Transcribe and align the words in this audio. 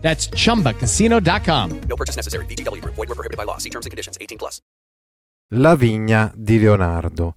That's 0.00 0.28
chumbacasino.com. 0.28 1.80
No 1.88 1.96
purchase 1.96 2.16
necessary. 2.16 2.44
VGW 2.46 2.80
Group. 2.80 2.94
Void 2.94 3.08
were 3.08 3.16
prohibited 3.16 3.36
by 3.36 3.44
law. 3.44 3.58
See 3.58 3.70
terms 3.70 3.86
and 3.86 3.90
conditions. 3.90 4.16
18 4.20 4.38
plus. 4.38 4.60
La 5.50 5.76
vigna 5.76 6.32
di 6.34 6.58
Leonardo. 6.58 7.36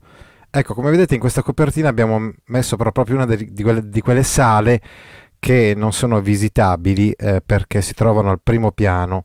Ecco, 0.49 0.73
come 0.73 0.89
vedete 0.89 1.13
in 1.13 1.19
questa 1.19 1.43
copertina 1.43 1.89
abbiamo 1.89 2.33
messo 2.45 2.75
proprio 2.75 3.15
una 3.15 3.27
di 3.27 3.61
quelle, 3.61 3.87
di 3.87 4.01
quelle 4.01 4.23
sale 4.23 4.81
che 5.37 5.73
non 5.75 5.93
sono 5.93 6.19
visitabili 6.19 7.11
eh, 7.11 7.41
perché 7.45 7.81
si 7.81 7.93
trovano 7.93 8.31
al 8.31 8.41
primo 8.41 8.71
piano 8.71 9.23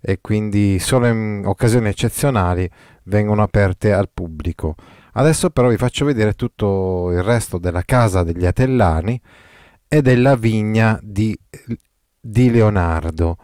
e 0.00 0.20
quindi 0.20 0.78
solo 0.78 1.08
in 1.08 1.42
occasioni 1.44 1.88
eccezionali 1.88 2.70
vengono 3.04 3.42
aperte 3.42 3.92
al 3.92 4.08
pubblico. 4.12 4.76
Adesso 5.14 5.50
però 5.50 5.68
vi 5.68 5.76
faccio 5.76 6.04
vedere 6.04 6.34
tutto 6.34 7.10
il 7.10 7.22
resto 7.22 7.58
della 7.58 7.82
casa 7.82 8.22
degli 8.22 8.46
Atellani 8.46 9.20
e 9.88 10.02
della 10.02 10.36
vigna 10.36 10.98
di 11.02 11.36
di 12.20 12.50
Leonardo. 12.50 13.36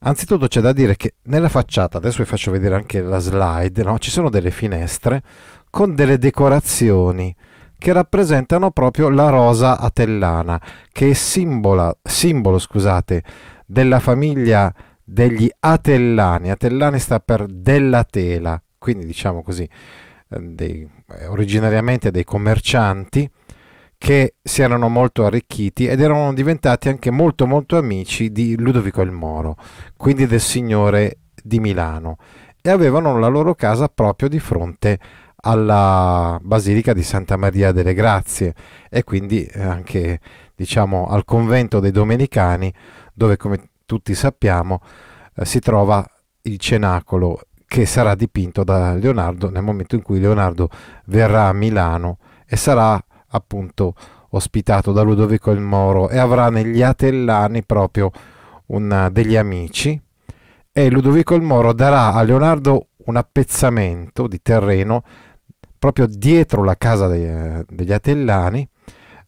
Anzitutto 0.00 0.46
c'è 0.46 0.60
da 0.60 0.72
dire 0.72 0.96
che 0.96 1.14
nella 1.24 1.48
facciata, 1.48 1.98
adesso 1.98 2.22
vi 2.22 2.28
faccio 2.28 2.50
vedere 2.50 2.74
anche 2.74 3.00
la 3.00 3.18
slide, 3.18 3.82
no? 3.82 3.98
ci 3.98 4.10
sono 4.10 4.30
delle 4.30 4.50
finestre 4.50 5.22
con 5.70 5.94
delle 5.94 6.18
decorazioni 6.18 7.34
che 7.78 7.92
rappresentano 7.92 8.70
proprio 8.70 9.08
la 9.08 9.28
rosa 9.28 9.78
atellana, 9.78 10.60
che 10.92 11.10
è 11.10 11.12
simbola, 11.12 11.94
simbolo 12.02 12.58
scusate, 12.58 13.22
della 13.66 13.98
famiglia 13.98 14.72
degli 15.02 15.48
Atellani. 15.58 16.50
Atellani 16.50 16.98
sta 16.98 17.20
per 17.20 17.46
della 17.46 18.04
tela, 18.04 18.60
quindi 18.78 19.06
diciamo 19.06 19.42
così, 19.42 19.68
eh, 20.28 20.40
dei, 20.40 20.88
eh, 21.18 21.26
originariamente 21.26 22.10
dei 22.10 22.24
commercianti 22.24 23.30
che 23.98 24.34
si 24.42 24.62
erano 24.62 24.88
molto 24.88 25.24
arricchiti 25.24 25.86
ed 25.86 26.00
erano 26.00 26.32
diventati 26.34 26.88
anche 26.88 27.10
molto 27.10 27.46
molto 27.46 27.76
amici 27.76 28.30
di 28.30 28.56
Ludovico 28.58 29.02
il 29.02 29.10
Moro, 29.10 29.56
quindi 29.96 30.26
del 30.26 30.40
signore 30.40 31.18
di 31.42 31.60
Milano, 31.60 32.16
e 32.60 32.70
avevano 32.70 33.18
la 33.18 33.28
loro 33.28 33.54
casa 33.54 33.88
proprio 33.88 34.28
di 34.28 34.38
fronte 34.38 34.98
alla 35.42 36.38
Basilica 36.42 36.92
di 36.92 37.02
Santa 37.02 37.36
Maria 37.36 37.70
delle 37.70 37.94
Grazie 37.94 38.54
e 38.90 39.04
quindi 39.04 39.48
anche 39.54 40.20
diciamo 40.54 41.06
al 41.06 41.24
convento 41.24 41.78
dei 41.78 41.92
Domenicani 41.92 42.72
dove 43.12 43.36
come 43.36 43.70
tutti 43.84 44.14
sappiamo 44.14 44.80
eh, 45.36 45.44
si 45.44 45.60
trova 45.60 46.04
il 46.42 46.58
cenacolo 46.58 47.40
che 47.66 47.86
sarà 47.86 48.14
dipinto 48.14 48.64
da 48.64 48.94
Leonardo 48.94 49.50
nel 49.50 49.62
momento 49.62 49.94
in 49.94 50.02
cui 50.02 50.18
Leonardo 50.18 50.68
verrà 51.06 51.46
a 51.46 51.52
Milano 51.52 52.18
e 52.46 52.56
sarà 52.56 53.00
appunto 53.28 53.94
ospitato 54.30 54.92
da 54.92 55.02
Ludovico 55.02 55.50
il 55.50 55.60
Moro 55.60 56.08
e 56.08 56.18
avrà 56.18 56.50
negli 56.50 56.82
Atellani 56.82 57.64
proprio 57.64 58.10
una, 58.66 59.08
degli 59.10 59.36
amici 59.36 60.00
e 60.72 60.90
Ludovico 60.90 61.34
il 61.34 61.42
Moro 61.42 61.72
darà 61.72 62.12
a 62.12 62.22
Leonardo 62.22 62.88
un 63.06 63.16
appezzamento 63.16 64.26
di 64.26 64.40
terreno 64.42 65.02
proprio 65.78 66.06
dietro 66.06 66.64
la 66.64 66.76
casa 66.76 67.06
dei, 67.06 67.64
degli 67.68 67.92
Atellani 67.92 68.68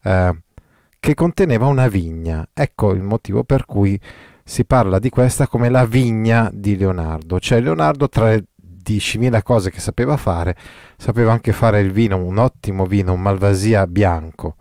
eh, 0.02 0.42
che 1.00 1.14
conteneva 1.14 1.66
una 1.66 1.88
vigna. 1.88 2.46
Ecco 2.52 2.92
il 2.92 3.02
motivo 3.02 3.44
per 3.44 3.64
cui 3.64 3.98
si 4.44 4.64
parla 4.64 4.98
di 4.98 5.08
questa 5.08 5.46
come 5.46 5.68
la 5.68 5.86
vigna 5.86 6.50
di 6.52 6.76
Leonardo. 6.76 7.38
Cioè 7.38 7.60
Leonardo 7.60 8.08
tra 8.08 8.36
10.000 8.84 9.42
cose 9.42 9.70
che 9.70 9.80
sapeva 9.80 10.16
fare, 10.16 10.56
sapeva 10.96 11.32
anche 11.32 11.52
fare 11.52 11.80
il 11.80 11.92
vino, 11.92 12.16
un 12.16 12.38
ottimo 12.38 12.86
vino, 12.86 13.12
un 13.12 13.20
Malvasia 13.20 13.86
bianco. 13.86 14.56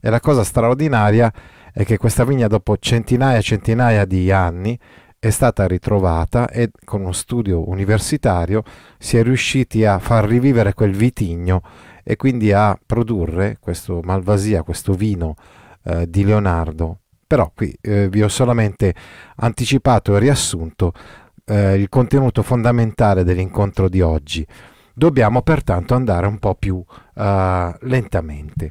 E 0.00 0.10
la 0.10 0.20
cosa 0.20 0.44
straordinaria 0.44 1.32
è 1.72 1.84
che 1.84 1.96
questa 1.96 2.24
vigna 2.24 2.46
dopo 2.46 2.76
centinaia 2.78 3.38
e 3.38 3.42
centinaia 3.42 4.04
di 4.04 4.30
anni 4.30 4.78
è 5.20 5.30
stata 5.30 5.66
ritrovata 5.66 6.48
e 6.48 6.70
con 6.84 7.00
uno 7.00 7.12
studio 7.12 7.68
universitario 7.68 8.62
si 8.98 9.16
è 9.16 9.22
riusciti 9.22 9.84
a 9.84 9.98
far 9.98 10.24
rivivere 10.24 10.74
quel 10.74 10.92
vitigno 10.92 11.62
e 12.04 12.16
quindi 12.16 12.52
a 12.52 12.78
produrre 12.86 13.58
questo 13.60 14.00
Malvasia, 14.02 14.62
questo 14.62 14.92
vino 14.94 15.34
eh, 15.84 16.08
di 16.08 16.24
Leonardo. 16.24 17.00
Però 17.26 17.50
qui 17.54 17.76
eh, 17.80 18.08
vi 18.08 18.22
ho 18.22 18.28
solamente 18.28 18.94
anticipato 19.36 20.16
e 20.16 20.20
riassunto 20.20 20.92
eh, 21.48 21.74
il 21.74 21.88
contenuto 21.88 22.42
fondamentale 22.42 23.24
dell'incontro 23.24 23.88
di 23.88 24.00
oggi. 24.00 24.46
Dobbiamo 24.92 25.42
pertanto 25.42 25.94
andare 25.94 26.26
un 26.26 26.38
po' 26.38 26.54
più 26.54 26.76
uh, 26.76 26.84
lentamente 27.80 28.70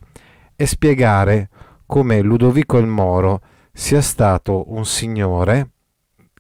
e 0.55 0.65
spiegare 0.65 1.49
come 1.85 2.21
Ludovico 2.21 2.77
il 2.77 2.85
Moro 2.85 3.41
sia 3.71 4.01
stato 4.01 4.73
un 4.73 4.85
signore, 4.85 5.69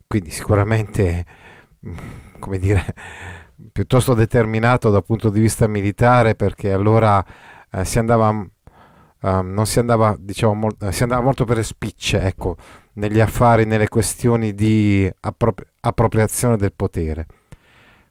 quindi 0.05 0.29
sicuramente, 0.29 1.25
come 2.39 2.57
dire, 2.59 2.83
piuttosto 3.71 4.13
determinato 4.13 4.89
dal 4.89 5.05
punto 5.05 5.29
di 5.29 5.39
vista 5.39 5.67
militare, 5.67 6.35
perché 6.35 6.73
allora 6.73 7.23
eh, 7.71 7.85
si 7.85 7.97
andava, 7.97 8.31
non 9.21 9.65
si 9.65 9.79
andava, 9.79 10.15
diciamo, 10.19 10.53
mo- 10.53 10.91
si 10.91 11.03
andava 11.03 11.21
molto 11.21 11.45
per 11.45 11.63
spicce, 11.63 12.21
ecco, 12.21 12.57
negli 12.97 13.19
affari, 13.19 13.65
nelle 13.65 13.87
questioni 13.87 14.53
di 14.53 15.09
appro- 15.21 15.55
appropriazione 15.81 16.57
del 16.57 16.73
potere. 16.73 17.25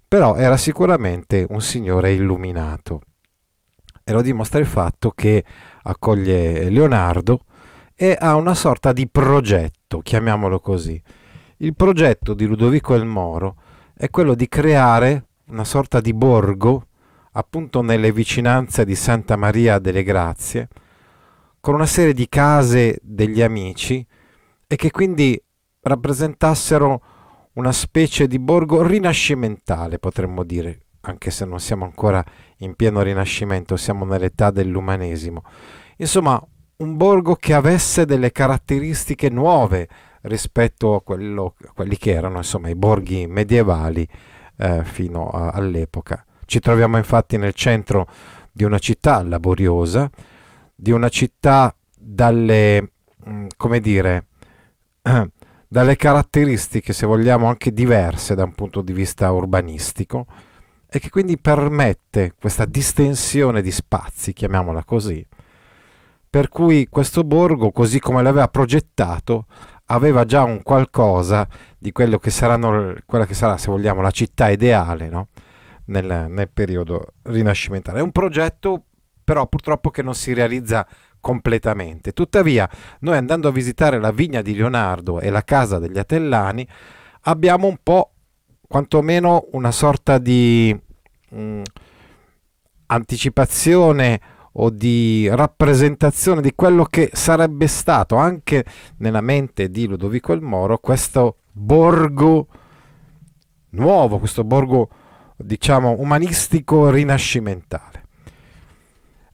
Però 0.09 0.37
era 0.37 0.57
sicuramente 0.57 1.47
un 1.49 1.61
signore 1.61 2.13
illuminato 2.13 3.03
e 4.05 4.13
lo 4.13 4.23
dimostra 4.23 4.61
il 4.61 4.67
fatto 4.67 5.11
che 5.11 5.45
accoglie 5.83 6.71
Leonardo 6.71 7.41
e 7.95 8.17
ha 8.19 8.37
una 8.37 8.55
sorta 8.55 8.93
di 8.93 9.09
progetto, 9.09 10.01
chiamiamolo 10.01 10.61
così. 10.61 11.01
Il 11.59 11.75
progetto 11.75 12.35
di 12.35 12.47
Ludovico 12.47 12.95
il 12.95 13.05
Moro 13.05 13.57
è 13.97 14.09
quello 14.11 14.35
di 14.35 14.47
creare 14.47 15.25
una 15.47 15.65
sorta 15.65 16.01
di 16.01 16.13
borgo 16.13 16.87
appunto 17.33 17.83
nelle 17.83 18.13
vicinanze 18.13 18.85
di 18.85 18.95
Santa 18.95 19.37
Maria 19.37 19.79
delle 19.79 20.03
Grazie, 20.03 20.69
con 21.61 21.75
una 21.75 21.87
serie 21.87 22.15
di 22.15 22.29
case 22.29 22.99
degli 23.03 23.43
amici 23.43 24.07
e 24.67 24.77
che 24.77 24.91
quindi 24.91 25.41
rappresentassero 25.83 27.03
una 27.55 27.73
specie 27.73 28.27
di 28.27 28.39
borgo 28.39 28.83
rinascimentale, 28.83 29.99
potremmo 29.99 30.45
dire, 30.45 30.87
anche 31.03 31.31
se 31.31 31.45
non 31.45 31.61
siamo 31.61 31.85
ancora 31.85 32.23
in 32.59 32.75
pieno 32.75 33.01
rinascimento, 33.03 33.77
siamo 33.77 34.05
nell'età 34.05 34.51
dell'umanesimo. 34.51 35.43
Insomma, 35.99 36.43
un 36.79 36.97
borgo 36.97 37.37
che 37.37 37.55
avesse 37.55 38.05
delle 38.05 38.33
caratteristiche 38.33 39.31
nuove 39.31 39.89
rispetto 40.23 40.95
a, 40.95 41.03
quello, 41.03 41.55
a 41.67 41.73
quelli 41.73 41.97
che 41.97 42.13
erano 42.13 42.39
insomma, 42.39 42.69
i 42.69 42.75
borghi 42.75 43.27
medievali 43.27 44.07
eh, 44.59 44.85
fino 44.85 45.29
a, 45.31 45.51
all'epoca. 45.51 46.25
Ci 46.45 46.61
troviamo 46.61 46.97
infatti 46.97 47.39
nel 47.39 47.55
centro 47.55 48.07
di 48.53 48.65
una 48.65 48.79
città 48.79 49.23
laboriosa, 49.23 50.11
di 50.75 50.91
una 50.91 51.09
città 51.09 51.75
dalle, 51.97 52.93
mm, 53.29 53.47
come 53.57 53.81
dire, 53.81 54.27
dalle 55.69 55.97
caratteristiche, 55.97 56.93
se 56.93 57.07
vogliamo, 57.07 57.47
anche 57.47 57.73
diverse 57.73 58.35
da 58.35 58.45
un 58.45 58.55
punto 58.55 58.83
di 58.83 58.93
vista 58.93 59.31
urbanistico 59.31 60.27
e 60.89 60.99
che 60.99 61.11
quindi 61.11 61.39
permette 61.39 62.35
questa 62.39 62.65
distensione 62.65 63.63
di 63.63 63.71
spazi, 63.71 64.33
chiamiamola 64.33 64.85
così, 64.85 65.27
per 66.29 66.49
cui 66.49 66.89
questo 66.89 67.25
borgo, 67.25 67.71
così 67.71 67.99
come 67.99 68.23
l'aveva 68.23 68.49
progettato, 68.49 69.47
aveva 69.87 70.25
già 70.25 70.43
un 70.43 70.63
qualcosa 70.63 71.47
di 71.79 71.93
quello 71.93 72.19
che 72.19 72.31
saranno, 72.31 72.95
quella 73.07 73.27
che 73.27 73.35
sarà, 73.35 73.57
se 73.57 73.71
vogliamo, 73.71 74.01
la 74.01 74.11
città 74.11 74.51
ideale, 74.51 75.09
no? 75.09 75.29
nel, 75.87 76.27
nel 76.29 76.51
periodo 76.51 77.15
rinascimentale. 77.23 78.01
È 78.01 78.03
un 78.03 78.13
progetto 78.13 78.85
però 79.27 79.47
purtroppo 79.49 79.91
che 79.91 80.03
non 80.03 80.15
si 80.15 80.33
realizza 80.33 80.87
completamente. 81.27 82.13
Tuttavia, 82.13 82.71
noi 83.01 83.17
andando 83.17 83.49
a 83.49 83.51
visitare 83.51 83.99
la 83.99 84.13
vigna 84.13 84.43
di 84.43 84.55
Leonardo 84.55 85.19
e 85.19 85.29
la 85.29 85.43
casa 85.43 85.81
degli 85.81 85.99
Atellani, 85.99 86.65
abbiamo 87.23 87.67
un 87.67 87.79
po', 87.83 88.13
quantomeno, 88.69 89.49
una 89.51 89.73
sorta 89.73 90.19
di 90.19 90.73
mh, 91.31 91.41
mm, 91.41 91.63
anticipazione 92.87 94.21
o 94.53 94.71
di 94.71 95.29
rappresentazione 95.29 96.41
di 96.41 96.53
quello 96.55 96.85
che 96.85 97.11
sarebbe 97.13 97.67
stato 97.67 98.15
anche 98.15 98.65
nella 98.99 99.21
mente 99.21 99.69
di 99.69 99.89
Ludovico 99.89 100.33
il 100.33 100.41
Moro 100.41 100.79
questo 100.79 101.39
borgo 101.51 102.47
nuovo, 103.71 104.21
questo 104.21 104.45
borgo 104.45 104.91
diciamo 105.37 105.97
umanistico 105.99 106.89
rinascimentale. 106.89 108.06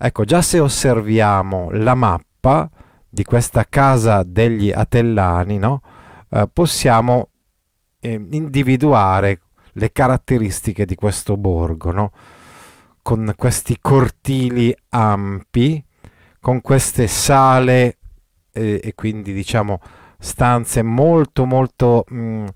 Ecco, 0.05 0.25
già 0.25 0.43
se 0.43 0.59
osserviamo 0.59 1.71
la 1.71 1.95
mappa 1.95 2.69
di 3.09 3.23
questa 3.23 3.65
casa 3.69 4.25
degli 4.25 4.73
Atellani, 4.73 5.59
no? 5.59 5.81
eh, 6.29 6.49
possiamo 6.53 7.29
eh, 8.01 8.21
individuare 8.31 9.43
le 9.75 9.93
caratteristiche 9.93 10.87
di 10.87 10.97
questo 10.97 11.37
borgo, 11.37 11.93
no? 11.93 12.11
con 13.01 13.33
questi 13.37 13.79
cortili 13.81 14.75
ampi, 14.89 15.85
con 16.41 16.61
queste 16.63 17.07
sale 17.07 17.99
eh, 18.53 18.81
e 18.83 18.95
quindi 18.97 19.33
diciamo 19.33 19.79
stanze 20.19 20.83
molto 20.83 21.45
molto 21.45 22.07
mh, 22.09 22.17
mm, 22.17 22.47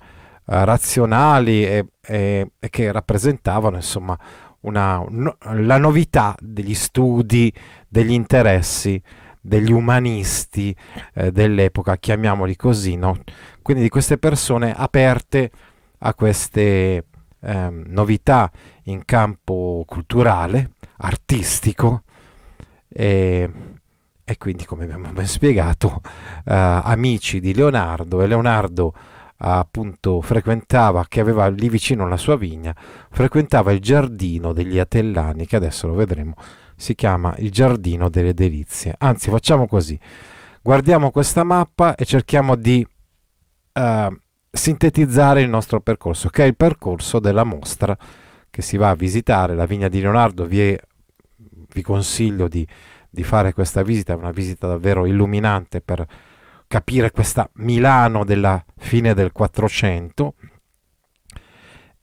razionali 0.46 1.64
e, 1.64 1.86
e, 2.00 2.50
e, 2.58 2.70
che 2.70 2.90
rappresentavano 2.90 3.76
insomma 3.76 4.18
una, 4.60 5.04
no, 5.08 5.36
la 5.40 5.78
novità 5.78 6.34
degli 6.40 6.74
studi, 6.74 7.52
degli 7.88 8.12
interessi 8.12 9.02
degli 9.46 9.70
umanisti 9.70 10.74
eh, 11.14 11.30
dell'epoca, 11.30 11.96
chiamiamoli 11.96 12.56
così, 12.56 12.96
no? 12.96 13.18
quindi 13.62 13.84
di 13.84 13.88
queste 13.88 14.18
persone 14.18 14.74
aperte 14.76 15.50
a 15.98 16.14
queste 16.14 17.04
eh, 17.40 17.68
novità 17.70 18.50
in 18.84 19.04
campo 19.04 19.84
culturale, 19.86 20.72
artistico 20.98 22.02
e, 22.88 23.50
e 24.24 24.36
quindi 24.38 24.64
come 24.64 24.84
abbiamo 24.84 25.10
ben 25.12 25.26
spiegato 25.26 26.00
eh, 26.44 26.52
amici 26.54 27.38
di 27.38 27.54
Leonardo 27.54 28.22
e 28.22 28.26
Leonardo 28.26 28.94
appunto 29.38 30.20
frequentava, 30.20 31.04
che 31.08 31.20
aveva 31.20 31.46
lì 31.48 31.68
vicino 31.68 32.08
la 32.08 32.16
sua 32.16 32.36
vigna, 32.36 32.74
frequentava 33.10 33.72
il 33.72 33.80
giardino 33.80 34.52
degli 34.52 34.78
Atellani, 34.78 35.46
che 35.46 35.56
adesso 35.56 35.86
lo 35.86 35.94
vedremo, 35.94 36.34
si 36.74 36.94
chiama 36.94 37.34
il 37.38 37.50
giardino 37.50 38.08
delle 38.08 38.34
delizie. 38.34 38.94
Anzi, 38.98 39.30
facciamo 39.30 39.66
così, 39.66 39.98
guardiamo 40.62 41.10
questa 41.10 41.44
mappa 41.44 41.94
e 41.94 42.04
cerchiamo 42.04 42.56
di 42.56 42.86
uh, 43.72 44.18
sintetizzare 44.50 45.42
il 45.42 45.48
nostro 45.48 45.80
percorso, 45.80 46.28
che 46.28 46.44
è 46.44 46.46
il 46.46 46.56
percorso 46.56 47.18
della 47.18 47.44
mostra 47.44 47.96
che 48.50 48.62
si 48.62 48.76
va 48.76 48.90
a 48.90 48.94
visitare. 48.94 49.54
La 49.54 49.66
vigna 49.66 49.88
di 49.88 50.00
Leonardo 50.00 50.46
vi, 50.46 50.70
è, 50.70 50.80
vi 51.72 51.82
consiglio 51.82 52.48
di, 52.48 52.66
di 53.10 53.22
fare 53.22 53.52
questa 53.52 53.82
visita, 53.82 54.14
è 54.14 54.16
una 54.16 54.30
visita 54.30 54.66
davvero 54.66 55.04
illuminante 55.04 55.80
per 55.80 56.06
capire 56.66 57.10
questa 57.10 57.48
Milano 57.54 58.24
della 58.24 58.62
fine 58.76 59.14
del 59.14 59.32
400 59.32 60.34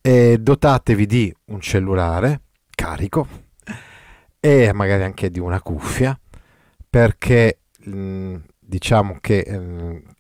e 0.02 0.38
dotatevi 0.40 1.06
di 1.06 1.36
un 1.46 1.62
cellulare 1.62 2.42
carico 2.70 3.28
e 4.40 4.74
magari 4.74 5.04
anche 5.04 5.30
di 5.30 5.40
una 5.40 5.62
cuffia 5.62 6.18
perché 6.90 7.60
diciamo 8.60 9.18
che 9.22 9.46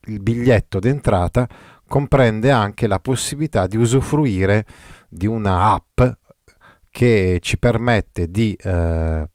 il 0.05 0.21
biglietto 0.21 0.79
d'entrata 0.79 1.47
comprende 1.87 2.51
anche 2.51 2.87
la 2.87 2.99
possibilità 2.99 3.67
di 3.67 3.77
usufruire 3.77 4.65
di 5.09 5.27
una 5.27 5.73
app 5.73 6.01
che 6.89 7.39
ci 7.41 7.57
permette 7.57 8.29
di 8.29 8.53
eh, 8.53 9.29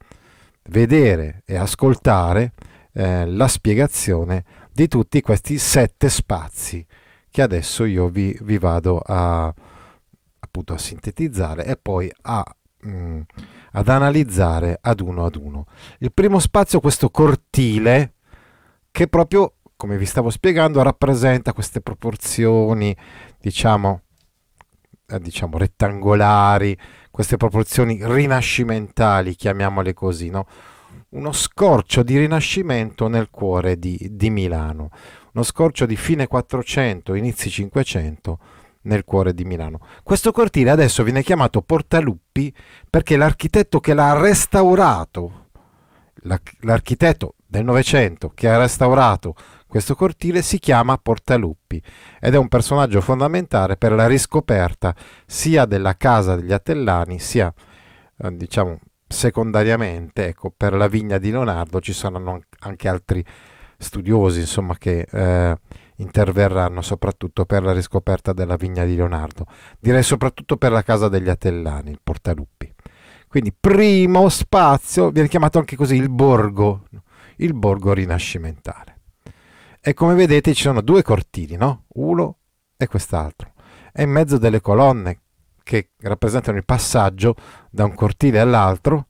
vedere 0.71 1.43
e 1.45 1.57
ascoltare 1.57 2.53
eh, 2.93 3.27
la 3.27 3.49
spiegazione 3.49 4.45
di 4.79 4.87
tutti 4.87 5.21
questi 5.23 5.59
sette 5.59 6.09
spazi 6.09 6.87
che 7.33 7.43
adesso 7.43 7.85
io 7.85 8.09
vi, 8.09 8.39
vi 8.43 8.59
vado 8.59 9.03
a, 9.05 9.53
appunto 10.39 10.73
a 10.73 10.79
sintetizzare 10.79 11.65
e 11.65 11.77
poi 11.77 12.09
a, 12.23 12.45
mm, 12.87 13.21
ad 13.73 13.89
analizzare 13.89 14.79
ad 14.81 15.01
uno 15.01 15.25
ad 15.25 15.35
uno. 15.35 15.67
Il 15.99 16.13
primo 16.13 16.39
spazio, 16.39 16.79
questo 16.79 17.11
cortile, 17.11 18.15
che 18.93 19.09
proprio, 19.09 19.55
come 19.75 19.99
vi 19.99 20.07
stavo 20.07 20.31
spiegando, 20.31 20.81
rappresenta 20.81 21.53
queste 21.53 21.81
proporzioni, 21.81 22.97
diciamo, 23.41 24.03
eh, 25.09 25.19
diciamo 25.19 25.59
rettangolari, 25.59 26.79
queste 27.11 27.37
proporzioni 27.37 27.99
rinascimentali, 28.01 29.35
chiamiamole 29.35 29.93
così, 29.93 30.31
no? 30.31 30.47
Uno 31.11 31.33
scorcio 31.33 32.03
di 32.03 32.19
rinascimento 32.19 33.09
nel 33.09 33.29
cuore 33.31 33.79
di, 33.79 33.97
di 34.13 34.31
Milano, 34.31 34.91
uno 35.33 35.43
scorcio 35.45 35.87
di 35.87 35.97
fine 35.97 36.27
400, 36.27 37.15
inizi 37.15 37.49
500 37.49 38.39
nel 38.83 39.05
cuore 39.05 39.33
di 39.33 39.45
Milano. 39.45 39.81
Questo 40.03 40.33
cortile 40.33 40.71
adesso 40.71 41.03
viene 41.03 41.23
chiamato 41.23 41.63
Portaluppi 41.63 42.53
perché 42.89 43.17
l'architetto 43.17 43.81
che 43.81 43.95
l'ha 43.95 44.19
restaurato, 44.19 45.47
l'architetto 46.61 47.35
del 47.47 47.65
Novecento 47.65 48.31
che 48.35 48.49
ha 48.49 48.59
restaurato 48.59 49.35
questo 49.67 49.95
cortile 49.95 50.43
si 50.43 50.59
chiama 50.59 50.99
Portaluppi 50.99 51.83
ed 52.21 52.35
è 52.35 52.39
un 52.39 52.49
personaggio 52.49 53.01
fondamentale 53.01 53.77
per 53.77 53.93
la 53.93 54.07
riscoperta 54.07 54.95
sia 55.27 55.65
della 55.65 55.97
casa 55.97 56.37
degli 56.37 56.53
Attellani 56.53 57.19
sia 57.19 57.53
eh, 58.19 58.37
diciamo 58.37 58.79
secondariamente, 59.09 60.27
ecco, 60.27 60.53
per 60.55 60.75
la 60.75 60.87
vigna 60.87 61.19
di 61.19 61.31
Leonardo 61.31 61.81
ci 61.81 61.93
saranno 61.93 62.41
anche 62.61 62.89
altri 62.89 63.25
studiosi 63.79 64.41
insomma, 64.41 64.77
che 64.77 65.07
eh, 65.11 65.57
interverranno 65.97 66.83
soprattutto 66.83 67.45
per 67.45 67.63
la 67.63 67.73
riscoperta 67.73 68.33
della 68.33 68.57
vigna 68.57 68.85
di 68.85 68.95
Leonardo. 68.95 69.47
Direi 69.81 70.03
soprattutto 70.03 70.57
per 70.57 70.73
la 70.73 70.83
casa 70.83 71.09
degli 71.09 71.29
Atellani, 71.29 71.91
il 71.91 72.01
Portaluppi. 72.03 72.73
Quindi 73.27 73.55
primo 73.59 74.29
spazio, 74.29 75.11
viene 75.11 75.29
chiamato 75.29 75.59
anche 75.59 75.77
così 75.77 75.97
il 75.97 76.09
borgo, 76.09 76.85
il 77.37 77.55
borgo 77.55 77.93
rinascimentale. 77.93 78.97
E 79.81 79.95
come 79.95 80.15
vedete 80.15 80.55
ci 80.55 80.63
sono 80.63 80.81
due 80.81 81.03
cortili, 81.03 81.57
no? 81.57 81.85
Uno 81.95 82.39
e 82.77 82.87
quest'altro. 82.87 83.53
E 83.93 84.03
in 84.03 84.11
mezzo 84.11 84.39
delle 84.39 84.61
colonne 84.61 85.21
che 85.69 85.91
rappresentano 86.01 86.57
il 86.57 86.65
passaggio 86.65 87.35
da 87.69 87.85
un 87.85 87.93
cortile 87.95 88.41
all'altro 88.41 89.09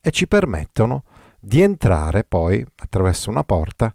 e 0.00 0.10
ci 0.10 0.26
permettono 0.26 1.04
di 1.38 1.60
entrare 1.60 2.24
poi 2.24 2.64
attraverso 2.76 3.28
una 3.28 3.44
porta 3.44 3.92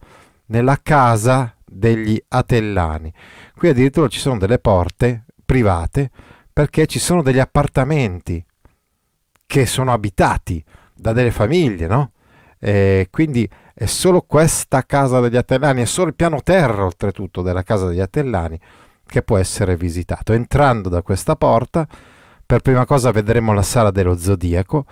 nella 0.48 0.77
casa 0.84 1.56
degli 1.65 2.22
Atellani. 2.27 3.12
Qui 3.56 3.70
addirittura 3.70 4.08
ci 4.08 4.20
sono 4.20 4.38
delle 4.38 4.60
porte 4.60 5.25
private 5.44 6.12
perché 6.53 6.86
ci 6.86 7.00
sono 7.00 7.24
degli 7.24 7.39
appartamenti 7.39 8.46
che 9.48 9.65
sono 9.65 9.92
abitati 9.92 10.63
da 10.94 11.12
delle 11.12 11.32
famiglie, 11.32 11.88
no? 11.88 12.12
E 12.60 13.08
quindi 13.10 13.50
è 13.74 13.86
solo 13.86 14.22
questa 14.22 14.86
casa 14.86 15.20
degli 15.20 15.38
Atellani, 15.38 15.82
è 15.82 15.86
solo 15.86 16.10
il 16.10 16.15
piano 16.15 16.44
terra 16.44 16.86
oltretutto 16.86 17.42
della 17.42 17.63
casa 17.63 17.88
degli 17.88 18.00
Atellani 18.00 18.60
che 19.13 19.22
può 19.22 19.38
essere 19.38 19.77
visitato. 19.77 20.34
Entrando 20.34 20.89
da 20.89 21.03
questa 21.03 21.36
porta, 21.36 21.88
per 22.43 22.62
prima 22.62 22.84
cosa 22.84 23.12
vedremo 23.12 23.53
la 23.53 23.62
sala 23.62 23.91
dello 23.91 24.17
zodiaco, 24.17 24.88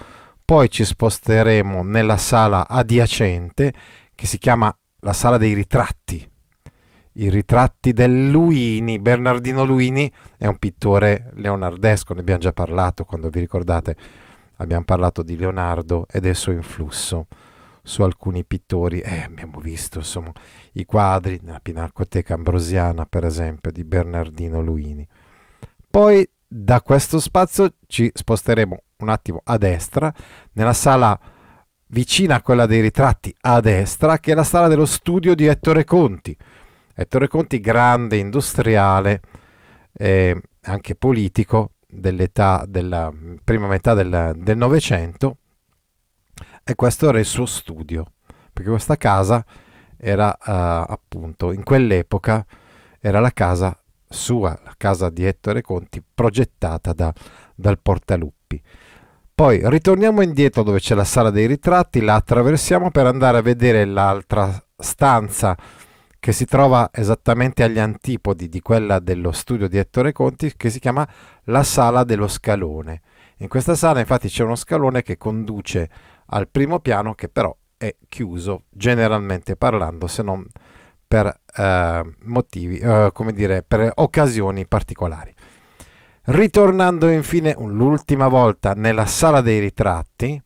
poi 0.46 0.70
ci 0.70 0.86
sposteremo 0.86 1.82
nella 1.82 2.18
sala 2.18 2.68
adiacente 2.68 3.74
che 4.14 4.28
si 4.28 4.38
chiama 4.38 4.72
la 5.00 5.14
sala 5.14 5.40
dei 5.40 5.56
ritratti. 5.56 6.30
I 7.14 7.30
ritratti 7.32 7.94
del 7.94 8.30
Luini, 8.30 9.00
Bernardino 9.00 9.64
Luini 9.64 10.12
è 10.38 10.46
un 10.46 10.58
pittore 10.60 11.32
leonardesco, 11.34 12.14
ne 12.14 12.20
abbiamo 12.20 12.42
già 12.42 12.54
parlato 12.54 13.06
quando 13.06 13.30
vi 13.30 13.40
ricordate, 13.40 13.96
abbiamo 14.58 14.84
parlato 14.84 15.24
di 15.24 15.36
Leonardo 15.36 16.06
e 16.12 16.20
del 16.20 16.36
suo 16.36 16.52
influsso 16.52 17.26
su 17.84 18.04
alcuni 18.04 18.44
pittori. 18.46 19.00
Eh, 19.00 19.22
abbiamo 19.22 19.60
visto 19.60 20.00
insomma 20.00 20.32
i 20.74 20.86
quadri 20.86 21.40
nella 21.42 21.60
Pinacoteca 21.60 22.34
Ambrosiana, 22.34 23.06
per 23.06 23.26
esempio, 23.26 23.72
di 23.72 23.84
Bernardino 23.84 24.62
Luini. 24.62 25.08
Poi 25.90 26.28
da 26.48 26.82
questo 26.82 27.20
spazio 27.20 27.74
ci 27.88 28.12
sposteremo 28.14 28.84
un 28.98 29.10
attimo 29.10 29.42
a 29.44 29.58
destra, 29.58 30.14
nella 30.54 30.74
sala 30.74 31.20
vicina 31.88 32.36
a 32.36 32.42
quella 32.42 32.66
dei 32.66 32.82
ritratti 32.82 33.36
a 33.42 33.60
destra, 33.60 34.20
che 34.20 34.32
è 34.32 34.36
la 34.36 34.44
sala 34.44 34.68
dello 34.68 34.86
studio 34.86 35.36
di 35.36 35.46
Ettore 35.46 35.84
Conti. 35.84 36.36
Ettore 36.94 37.28
Conti, 37.28 37.60
grande 37.60 38.18
industriale, 38.18 39.22
eh, 39.94 40.40
anche 40.62 40.96
politico 40.96 41.72
dell'età 41.88 42.64
della 42.68 43.12
prima 43.44 43.68
metà 43.68 43.94
del 43.94 44.56
Novecento 44.56 45.38
e 46.64 46.76
questo 46.76 47.10
era 47.10 47.20
il 47.20 47.26
suo 47.26 47.46
studio, 47.46 48.06
perché 48.54 48.70
questa 48.70 48.98
casa 48.98 49.44
era 49.98 50.30
uh, 50.40 50.92
appunto 50.92 51.52
in 51.52 51.64
quell'epoca 51.64 52.46
era 53.00 53.20
la 53.20 53.32
casa 53.32 53.78
sua, 54.08 54.58
la 54.64 54.74
casa 54.78 55.10
di 55.10 55.26
Ettore 55.26 55.62
Conti, 55.62 56.04
progettata 56.14 56.94
da, 56.94 57.14
dal 57.56 57.80
Portaluppi. 57.80 58.62
Poi 59.34 59.62
ritorniamo 59.64 60.22
indietro 60.22 60.62
dove 60.62 60.80
c'è 60.80 60.94
la 60.94 61.04
sala 61.04 61.32
dei 61.32 61.48
ritratti, 61.48 62.02
la 62.02 62.16
attraversiamo 62.16 62.92
per 62.92 63.08
andare 63.08 63.40
a 63.40 63.42
vedere 63.42 63.86
l'altra 63.86 64.64
stanza 64.78 65.58
che 66.20 66.32
si 66.32 66.46
trova 66.46 66.92
esattamente 66.94 67.64
agli 67.64 67.80
antipodi 67.80 68.48
di 68.50 68.62
quella 68.62 69.00
dello 69.00 69.32
studio 69.32 69.68
di 69.68 69.80
Ettore 69.80 70.12
Conti, 70.12 70.54
che 70.56 70.70
si 70.70 70.80
chiama 70.80 71.08
la 71.46 71.64
sala 71.64 72.04
dello 72.04 72.28
scalone. 72.28 73.02
In 73.38 73.48
questa 73.48 73.74
sala 73.74 74.00
infatti 74.00 74.28
c'è 74.30 74.44
uno 74.44 74.54
scalone 74.54 75.02
che 75.02 75.18
conduce 75.18 75.90
al 76.34 76.48
primo 76.50 76.80
piano 76.80 77.14
che 77.14 77.30
però 77.30 77.56
è 77.78 77.96
chiuso 78.08 78.66
generalmente 78.70 79.56
parlando 79.56 80.08
se 80.08 80.22
non 80.22 80.46
per 81.08 81.42
eh, 81.56 82.16
motivi, 82.24 82.78
eh, 82.78 83.10
come 83.12 83.34
dire, 83.34 83.64
per 83.64 83.92
occasioni 83.96 84.66
particolari. 84.66 85.34
Ritornando 86.24 87.10
infine 87.10 87.54
l'ultima 87.58 88.28
volta 88.28 88.74
nella 88.74 89.06
sala 89.06 89.42
dei 89.42 89.60
ritratti, 89.60 90.42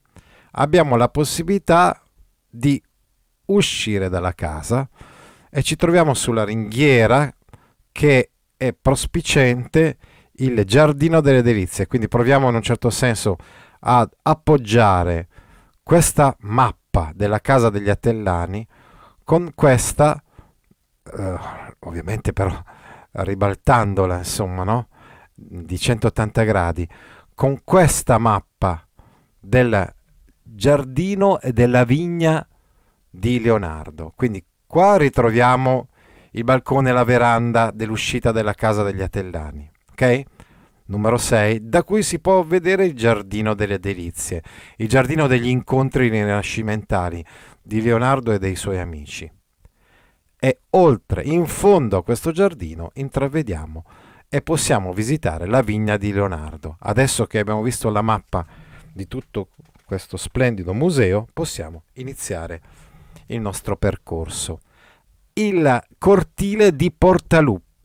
abbiamo 0.52 0.96
la 0.96 1.10
possibilità 1.10 2.02
di 2.50 2.82
uscire 3.48 4.10
dalla 4.10 4.34
casa 4.34 4.90
e 5.52 5.62
ci 5.62 5.76
troviamo 5.76 6.16
sulla 6.16 6.46
ringhiera 6.46 7.32
che 7.92 8.32
è 8.58 8.74
prospicente 8.74 9.98
il 10.38 10.64
giardino 10.64 11.22
delle 11.22 11.44
delizie. 11.44 11.86
Quindi 11.86 12.08
proviamo 12.08 12.50
in 12.50 12.56
un 12.56 12.62
certo 12.64 12.90
senso 12.90 13.36
ad 13.82 14.10
appoggiare 14.24 15.28
questa 15.86 16.36
mappa 16.40 17.12
della 17.14 17.40
casa 17.40 17.70
degli 17.70 17.92
Attellani 17.92 18.68
con 19.24 19.52
questa, 19.54 20.20
eh, 21.16 21.40
ovviamente 21.82 22.34
però 22.34 22.60
ribaltandola, 23.12 24.18
insomma, 24.18 24.64
no? 24.64 24.88
di 25.36 25.78
180 25.78 26.44
gradi 26.44 26.90
con 27.36 27.62
questa 27.64 28.18
mappa 28.18 28.84
del 29.40 29.94
giardino 30.42 31.40
e 31.40 31.54
della 31.54 31.84
vigna 31.84 32.48
di 33.08 33.40
Leonardo. 33.40 34.12
Quindi 34.16 34.44
qua 34.66 34.98
ritroviamo 34.98 35.90
il 36.32 36.44
balcone 36.44 36.90
e 36.90 36.94
la 36.94 37.04
veranda 37.04 37.70
dell'uscita 37.70 38.32
della 38.32 38.56
casa 38.56 38.82
degli 38.82 39.04
Atellani. 39.04 39.70
Ok? 39.92 40.24
Numero 40.88 41.18
6, 41.18 41.68
da 41.68 41.84
cui 41.84 42.04
si 42.04 42.20
può 42.20 42.44
vedere 42.44 42.86
il 42.86 42.94
giardino 42.94 43.56
delle 43.56 43.80
delizie, 43.80 44.44
il 44.78 44.88
giardino 44.88 45.26
degli 45.26 45.48
incontri 45.48 46.10
rinascimentali 46.10 47.26
di 47.62 47.82
Leonardo 47.82 48.32
e 48.32 48.38
dei 48.38 48.56
suoi 48.56 48.80
amici. 48.80 49.32
E 50.40 50.60
oltre, 50.72 51.24
in 51.24 51.48
fondo 51.48 51.98
a 51.98 52.04
questo 52.04 52.32
giardino, 52.32 52.92
intravediamo 52.94 53.84
e 54.30 54.42
possiamo 54.44 54.94
visitare 54.94 55.48
la 55.48 55.62
vigna 55.62 55.98
di 55.98 56.14
Leonardo. 56.14 56.78
Adesso 56.82 57.26
che 57.26 57.40
abbiamo 57.40 57.64
visto 57.64 57.90
la 57.90 58.04
mappa 58.04 58.46
di 58.94 59.08
tutto 59.08 59.50
questo 59.86 60.18
splendido 60.18 60.74
museo, 60.74 61.28
possiamo 61.34 61.84
iniziare 61.94 62.62
il 63.28 63.42
nostro 63.42 63.76
percorso. 63.76 64.60
Il 65.34 65.84
cortile 65.98 66.76
di 66.76 66.92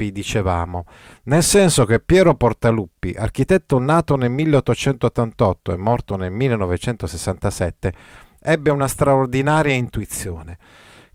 Portaluppi, 0.01 0.13
dicevamo, 0.13 0.85
nel 1.25 1.43
senso 1.43 1.85
che 1.85 2.01
Piero 2.01 2.35
Portaluppi, 2.35 3.15
architetto 3.17 3.79
nato 3.79 4.17
nel 4.17 4.31
1888 4.31 5.73
e 5.73 5.77
morto 5.77 6.17
nel 6.17 6.33
1967, 6.33 7.93
ebbe 8.41 8.71
una 8.71 8.89
straordinaria 8.89 9.75
intuizione, 9.75 10.59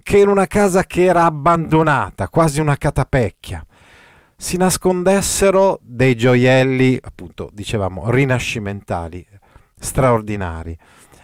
che 0.03 0.19
in 0.19 0.27
una 0.27 0.45
casa 0.45 0.83
che 0.83 1.05
era 1.05 1.25
abbandonata, 1.25 2.29
quasi 2.29 2.61
una 2.61 2.77
catapecchia, 2.77 3.65
si 4.37 4.57
nascondessero 4.57 5.79
dei 5.81 6.15
gioielli, 6.15 6.99
appunto, 7.01 7.49
dicevamo, 7.51 8.11
rinascimentali, 8.11 9.25
straordinari, 9.79 10.77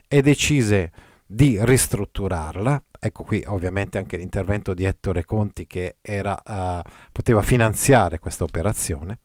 e 0.07 0.21
decise 0.21 0.91
di 1.25 1.57
ristrutturarla. 1.61 2.83
Ecco 3.03 3.23
qui 3.23 3.43
ovviamente 3.47 3.97
anche 3.97 4.15
l'intervento 4.15 4.75
di 4.75 4.83
Ettore 4.83 5.25
Conti 5.25 5.65
che 5.65 5.95
era, 6.01 6.39
uh, 6.45 6.87
poteva 7.11 7.41
finanziare 7.41 8.19
questa 8.19 8.43
operazione. 8.43 9.17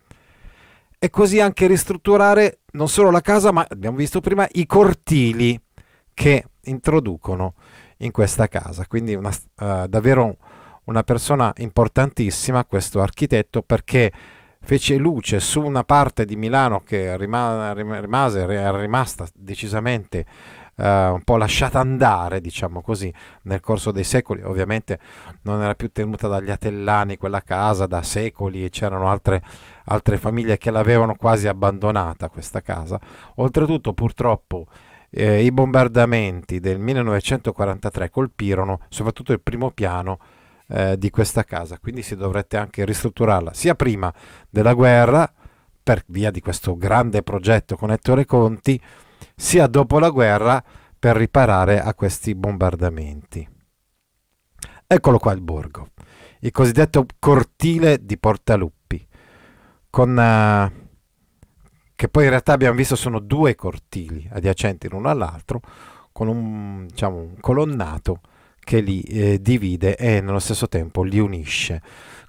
E 0.99 1.11
così 1.11 1.41
anche 1.41 1.67
ristrutturare 1.67 2.61
non 2.73 2.89
solo 2.89 3.11
la 3.11 3.21
casa, 3.21 3.53
ma 3.53 3.67
abbiamo 3.69 3.99
visto 3.99 4.21
prima 4.21 4.49
i 4.53 4.65
cortili 4.65 5.61
che 6.15 6.47
introducono 6.63 7.53
in 7.99 8.13
questa 8.13 8.49
casa. 8.49 8.87
Quindi 8.87 9.15
una, 9.15 9.29
uh, 9.29 9.87
davvero 9.87 10.39
una 10.85 11.03
persona 11.03 11.53
importantissima, 11.59 12.65
questo 12.65 13.03
architetto, 13.03 13.61
perché 13.61 14.11
fece 14.63 14.97
luce 14.97 15.39
su 15.39 15.61
una 15.61 15.85
parte 15.85 16.25
di 16.25 16.35
Milano 16.35 16.81
che 16.81 17.15
rimase, 17.19 18.41
era 18.41 18.81
rimasta 18.81 19.29
decisamente 19.35 20.25
uh, 20.77 20.83
un 20.85 21.23
po' 21.25 21.37
lasciata 21.37 21.81
andare, 21.81 22.41
diciamo 22.41 22.83
così, 22.83 23.13
nel 23.43 23.61
corso 23.61 23.91
dei 23.91 24.05
secoli. 24.05 24.43
Ovviamente 24.43 24.99
non 25.43 25.63
era 25.63 25.75
più 25.75 25.91
tenuta 25.91 26.29
dagli 26.29 26.51
Atellani 26.51 27.17
quella 27.17 27.41
casa 27.41 27.87
da 27.87 28.03
secoli 28.03 28.65
e 28.65 28.71
c'erano 28.71 29.09
altre, 29.09 29.43
altre 29.87 30.17
famiglie 30.17 30.59
che 30.59 30.71
l'avevano 30.71 31.15
quasi 31.15 31.49
abbandonata 31.49 32.29
questa 32.29 32.61
casa. 32.61 33.01
Oltretutto, 33.37 33.93
purtroppo, 33.93 34.67
eh, 35.11 35.45
i 35.45 35.51
bombardamenti 35.51 36.61
del 36.61 36.79
1943 36.79 38.11
colpirono 38.11 38.81
soprattutto 38.89 39.33
il 39.33 39.41
primo 39.41 39.71
piano 39.71 40.19
eh, 40.69 40.99
di 40.99 41.11
questa 41.11 41.45
casa, 41.45 41.79
quindi 41.79 42.03
si 42.03 42.17
dovrebbe 42.17 42.57
anche 42.57 42.85
ristrutturarla 42.85 43.53
sia 43.53 43.75
prima 43.75 44.13
della 44.51 44.75
guerra, 44.75 45.33
per 45.87 46.03
via 46.07 46.33
di 46.33 46.41
questo 46.41 46.77
grande 46.77 47.23
progetto 47.23 47.77
con 47.77 47.93
Ettore 47.93 48.25
Conti, 48.25 48.81
sia 49.37 49.67
dopo 49.67 49.99
la 49.99 50.09
guerra 50.09 50.65
per 50.99 51.17
riparare 51.17 51.81
a 51.81 51.95
questi 51.95 52.35
bombardamenti. 52.35 53.47
Eccolo 54.87 55.19
qua 55.19 55.33
il 55.33 55.43
borgo, 55.43 55.91
il 56.41 56.51
cosiddetto 56.51 57.07
cortile 57.19 58.05
di 58.05 58.19
Portaluppi, 58.19 59.07
con, 59.91 60.11
uh, 60.11 60.87
che 61.95 62.09
poi 62.09 62.25
in 62.25 62.31
realtà 62.31 62.53
abbiamo 62.53 62.77
visto 62.77 62.97
sono 62.97 63.19
due 63.19 63.55
cortili 63.55 64.29
adiacenti 64.33 64.89
l'uno 64.89 65.11
all'altro, 65.11 65.61
con 66.13 66.29
un, 66.29 66.87
diciamo, 66.87 67.19
un 67.19 67.41
colonnato 67.41 68.21
che 68.61 68.81
li 68.81 69.01
eh, 69.03 69.41
divide 69.41 69.97
e 69.97 70.21
nello 70.21 70.39
stesso 70.39 70.67
tempo 70.67 71.03
li 71.03 71.19
unisce. 71.19 71.83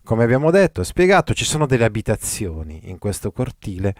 Come 0.04 0.24
abbiamo 0.24 0.52
detto 0.52 0.82
e 0.82 0.84
spiegato, 0.86 1.34
ci 1.34 1.46
sono 1.46 1.66
delle 1.66 1.84
abitazioni 1.84 2.90
in 2.90 2.98
questo 2.98 3.32
cortile, 3.32 3.96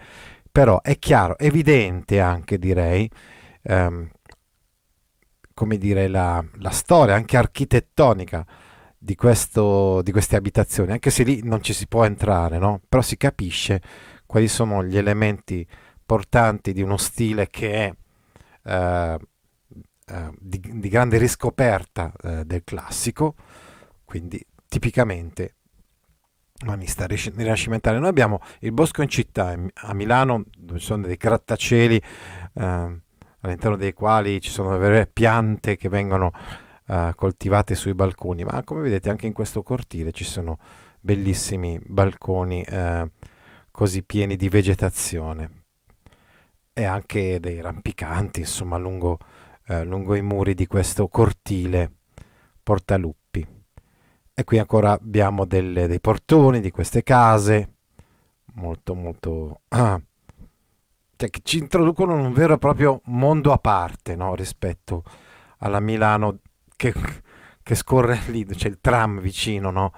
però 0.58 0.82
è 0.82 0.98
chiaro, 0.98 1.38
evidente 1.38 2.18
anche 2.18 2.58
direi, 2.58 3.08
ehm, 3.62 4.10
come 5.54 5.78
dire, 5.78 6.08
la, 6.08 6.44
la, 6.54 6.70
storia 6.70 7.14
anche 7.14 7.36
architettonica 7.36 8.44
di, 8.98 9.14
questo, 9.14 10.02
di 10.02 10.10
queste 10.10 10.34
abitazioni, 10.34 10.90
anche 10.90 11.10
se 11.10 11.22
lì 11.22 11.42
non 11.44 11.62
ci 11.62 11.72
si 11.72 11.86
può 11.86 12.04
entrare, 12.04 12.58
no? 12.58 12.80
però 12.88 13.02
si 13.02 13.16
capisce 13.16 13.80
quali 14.26 14.48
sono 14.48 14.82
gli 14.82 14.98
elementi 14.98 15.64
portanti 16.04 16.72
di 16.72 16.82
uno 16.82 16.96
stile 16.96 17.46
che 17.46 17.72
è 17.72 17.94
eh, 18.68 19.18
eh, 20.06 20.30
di, 20.40 20.60
di, 20.60 20.88
grande 20.88 21.18
riscoperta 21.18 22.12
eh, 22.20 22.44
del 22.44 22.64
classico, 22.64 23.36
quindi 24.04 24.44
tipicamente 24.66 25.57
umanista 26.64 27.06
rinascimentale. 27.06 27.98
Noi 27.98 28.08
abbiamo 28.08 28.40
il 28.60 28.72
Bosco 28.72 29.02
in 29.02 29.08
città 29.08 29.54
a 29.74 29.94
Milano, 29.94 30.44
dove 30.56 30.78
ci 30.78 30.86
sono 30.86 31.06
dei 31.06 31.16
grattacieli 31.16 31.96
eh, 32.54 33.00
all'interno 33.40 33.76
dei 33.76 33.92
quali 33.92 34.40
ci 34.40 34.50
sono 34.50 34.76
vere 34.78 35.06
piante 35.06 35.76
che 35.76 35.88
vengono 35.88 36.32
eh, 36.86 37.12
coltivate 37.14 37.74
sui 37.74 37.94
balconi, 37.94 38.44
ma 38.44 38.62
come 38.64 38.82
vedete 38.82 39.10
anche 39.10 39.26
in 39.26 39.32
questo 39.32 39.62
cortile 39.62 40.12
ci 40.12 40.24
sono 40.24 40.58
bellissimi 41.00 41.78
balconi 41.84 42.62
eh, 42.62 43.10
così 43.70 44.02
pieni 44.02 44.36
di 44.36 44.48
vegetazione 44.48 45.64
e 46.72 46.84
anche 46.84 47.38
dei 47.40 47.60
rampicanti, 47.60 48.40
insomma, 48.40 48.76
lungo 48.76 49.18
eh, 49.68 49.84
lungo 49.84 50.14
i 50.14 50.22
muri 50.22 50.54
di 50.54 50.66
questo 50.66 51.08
cortile 51.08 51.92
portaluppi. 52.62 53.46
E 54.38 54.44
qui 54.44 54.60
ancora 54.60 54.92
abbiamo 54.92 55.46
delle, 55.46 55.88
dei 55.88 55.98
portoni 55.98 56.60
di 56.60 56.70
queste 56.70 57.02
case, 57.02 57.72
molto 58.52 58.94
molto... 58.94 59.62
Ah, 59.70 60.00
cioè 61.16 61.28
che 61.28 61.40
ci 61.42 61.58
introducono 61.58 62.16
in 62.16 62.24
un 62.24 62.32
vero 62.32 62.54
e 62.54 62.58
proprio 62.58 63.00
mondo 63.06 63.50
a 63.50 63.58
parte 63.58 64.14
no? 64.14 64.36
rispetto 64.36 65.02
alla 65.58 65.80
Milano 65.80 66.38
che, 66.76 66.94
che 67.64 67.74
scorre 67.74 68.20
lì, 68.28 68.46
c'è 68.46 68.68
il 68.68 68.78
tram 68.80 69.18
vicino, 69.18 69.72
no? 69.72 69.92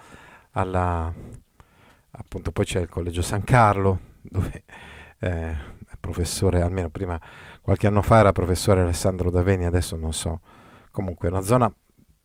Alla, 0.52 1.12
appunto 2.12 2.50
poi 2.50 2.64
c'è 2.64 2.80
il 2.80 2.88
collegio 2.88 3.20
San 3.20 3.44
Carlo, 3.44 3.99
dove 4.23 4.64
eh, 5.18 5.54
professore, 6.00 6.62
almeno 6.62 6.88
prima 6.88 7.20
qualche 7.61 7.87
anno 7.87 8.00
fa 8.00 8.20
era 8.20 8.32
professore 8.32 8.80
Alessandro 8.80 9.30
Daveni, 9.30 9.66
adesso 9.66 9.97
non 9.97 10.14
so. 10.14 10.40
Comunque 10.90 11.28
è 11.28 11.30
una 11.30 11.42
zona 11.42 11.70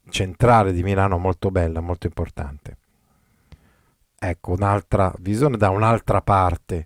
centrale 0.10 0.74
di 0.74 0.84
Milano 0.84 1.18
molto 1.18 1.52
bella, 1.52 1.80
molto 1.80 2.08
importante. 2.08 2.78
Ecco 4.18 4.52
un'altra 4.52 5.14
visione 5.20 5.58
da 5.58 5.70
un'altra 5.70 6.22
parte 6.22 6.86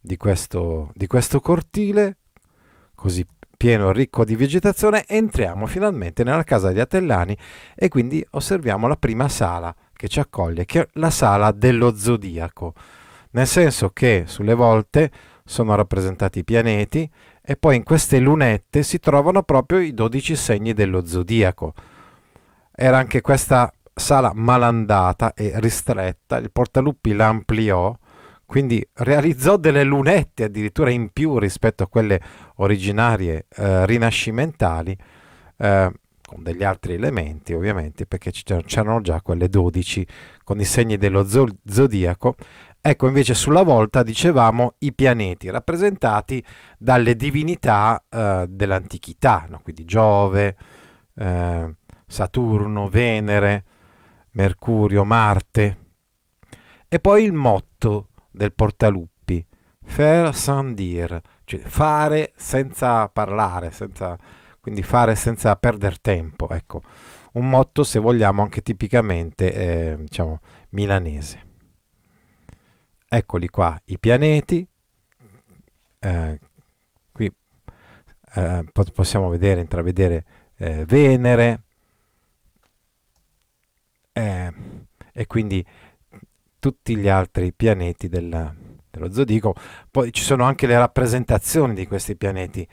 di 0.00 0.16
questo, 0.16 0.90
di 0.94 1.06
questo 1.06 1.40
cortile, 1.40 2.16
così 2.94 3.26
pieno 3.58 3.90
e 3.90 3.92
ricco 3.92 4.24
di 4.24 4.36
vegetazione, 4.36 5.04
entriamo 5.06 5.66
finalmente 5.66 6.22
nella 6.22 6.44
casa 6.44 6.68
degli 6.68 6.78
Atellani 6.78 7.36
e 7.74 7.88
quindi 7.88 8.24
osserviamo 8.30 8.86
la 8.86 8.96
prima 8.96 9.28
sala 9.28 9.74
che 9.92 10.08
ci 10.08 10.20
accoglie, 10.20 10.64
che 10.64 10.82
è 10.82 10.88
la 10.92 11.10
sala 11.10 11.50
dello 11.50 11.96
zodiaco, 11.96 12.72
nel 13.32 13.48
senso 13.48 13.90
che 13.90 14.24
sulle 14.26 14.54
volte 14.54 15.10
sono 15.44 15.74
rappresentati 15.74 16.38
i 16.38 16.44
pianeti 16.44 17.10
e 17.42 17.56
poi 17.56 17.76
in 17.76 17.82
queste 17.82 18.20
lunette 18.20 18.82
si 18.82 19.00
trovano 19.00 19.42
proprio 19.42 19.80
i 19.80 19.92
12 19.92 20.36
segni 20.36 20.72
dello 20.72 21.04
zodiaco. 21.04 21.74
Era 22.80 22.98
anche 22.98 23.20
questa 23.22 23.72
sala 23.92 24.30
malandata 24.32 25.34
e 25.34 25.50
ristretta, 25.56 26.36
il 26.36 26.52
Portaluppi 26.52 27.12
la 27.12 27.26
ampliò, 27.26 27.92
quindi 28.46 28.86
realizzò 28.92 29.56
delle 29.56 29.82
lunette 29.82 30.44
addirittura 30.44 30.90
in 30.90 31.10
più 31.12 31.40
rispetto 31.40 31.82
a 31.82 31.88
quelle 31.88 32.20
originarie 32.58 33.46
eh, 33.56 33.84
rinascimentali, 33.84 34.96
eh, 35.56 35.92
con 36.24 36.42
degli 36.44 36.62
altri 36.62 36.94
elementi 36.94 37.52
ovviamente, 37.52 38.06
perché 38.06 38.30
c'erano 38.30 39.00
già 39.00 39.22
quelle 39.22 39.48
12 39.48 40.06
con 40.44 40.60
i 40.60 40.64
segni 40.64 40.98
dello 40.98 41.26
zodiaco. 41.66 42.36
Ecco 42.80 43.08
invece 43.08 43.34
sulla 43.34 43.62
volta 43.62 44.04
dicevamo 44.04 44.74
i 44.78 44.92
pianeti 44.92 45.50
rappresentati 45.50 46.40
dalle 46.78 47.16
divinità 47.16 48.04
eh, 48.08 48.46
dell'antichità, 48.48 49.46
no? 49.48 49.58
quindi 49.64 49.84
Giove, 49.84 50.56
eh, 51.16 51.74
Saturno, 52.08 52.88
Venere, 52.88 53.64
Mercurio, 54.32 55.04
Marte. 55.04 55.86
E 56.88 56.98
poi 56.98 57.24
il 57.24 57.34
motto 57.34 58.08
del 58.30 58.52
Portaluppi, 58.54 59.46
faire 59.84 60.32
sans 60.32 60.74
dire, 60.74 61.22
cioè 61.44 61.60
fare 61.60 62.32
senza 62.34 63.08
parlare, 63.08 63.70
senza, 63.70 64.16
quindi 64.58 64.82
fare 64.82 65.14
senza 65.14 65.54
perdere 65.56 65.98
tempo. 66.00 66.48
Ecco, 66.48 66.82
un 67.32 67.48
motto 67.48 67.84
se 67.84 67.98
vogliamo 67.98 68.42
anche 68.42 68.62
tipicamente 68.62 69.52
eh, 69.52 69.96
diciamo, 69.98 70.40
milanese. 70.70 71.46
Eccoli 73.06 73.48
qua 73.48 73.78
i 73.86 73.98
pianeti, 73.98 74.66
eh, 76.00 76.40
qui 77.12 77.32
eh, 78.34 78.64
possiamo 78.92 79.28
vedere, 79.28 79.60
intravedere 79.60 80.24
eh, 80.56 80.84
Venere, 80.86 81.64
eh, 84.18 84.52
e 85.12 85.26
quindi 85.26 85.64
tutti 86.58 86.96
gli 86.96 87.08
altri 87.08 87.52
pianeti 87.52 88.08
della, 88.08 88.52
dello 88.90 89.12
zodiaco. 89.12 89.54
Poi 89.90 90.12
ci 90.12 90.22
sono 90.22 90.44
anche 90.44 90.66
le 90.66 90.76
rappresentazioni 90.76 91.72
di 91.74 91.86
questi 91.86 92.16
pianeti, 92.16 92.66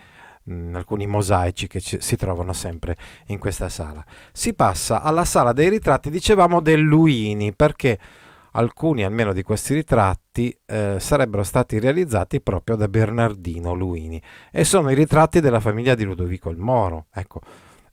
mh, 0.43 0.53
mm, 0.53 0.75
alcuni 0.75 1.05
mosaici 1.05 1.67
che 1.67 1.79
ci, 1.79 2.01
si 2.01 2.15
trovano 2.15 2.53
sempre 2.53 2.97
in 3.27 3.37
questa 3.37 3.69
sala. 3.69 4.03
Si 4.31 4.53
passa 4.55 5.01
alla 5.01 5.25
sala 5.25 5.53
dei 5.53 5.69
ritratti, 5.69 6.09
dicevamo 6.09 6.61
del 6.61 6.81
Luini, 6.81 7.53
perché 7.53 7.99
alcuni 8.53 9.03
almeno 9.03 9.33
di 9.33 9.43
questi 9.43 9.73
ritratti 9.73 10.57
eh, 10.65 10.95
sarebbero 10.99 11.43
stati 11.43 11.77
realizzati 11.77 12.41
proprio 12.41 12.77
da 12.77 12.87
Bernardino 12.87 13.73
Luini 13.73 14.21
e 14.49 14.63
sono 14.63 14.89
i 14.89 14.95
ritratti 14.95 15.41
della 15.41 15.59
famiglia 15.59 15.93
di 15.93 16.05
Ludovico 16.05 16.49
il 16.49 16.57
Moro, 16.57 17.07
ecco, 17.13 17.41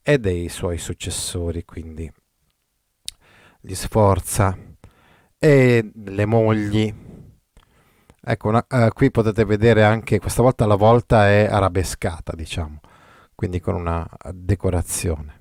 e 0.03 0.19
dei 0.19 0.49
suoi 0.49 0.79
successori, 0.79 1.65
quindi 1.65 2.11
gli 3.63 3.75
Sforza 3.75 4.59
e 5.39 5.91
le 5.95 6.27
mogli. 6.27 6.93
Ecco, 8.25 8.49
una, 8.49 8.67
eh, 8.69 8.91
qui 8.93 9.11
potete 9.11 9.45
vedere 9.45 9.85
anche, 9.85 10.19
questa 10.19 10.43
volta 10.43 10.67
la 10.67 10.75
volta 10.75 11.29
è 11.29 11.47
arabescata, 11.47 12.33
diciamo, 12.35 12.81
quindi 13.35 13.61
con 13.61 13.75
una 13.75 14.07
decorazione. 14.33 15.41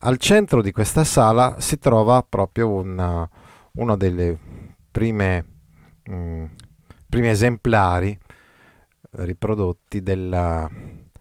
Al 0.00 0.18
centro 0.18 0.62
di 0.62 0.70
questa 0.70 1.04
sala 1.04 1.56
si 1.58 1.78
trova 1.78 2.22
proprio 2.22 2.70
una, 2.70 3.28
uno 3.72 3.96
dei 3.96 4.38
primi 4.90 5.42
esemplari 7.10 8.16
riprodotti 9.10 10.02
della, 10.02 10.70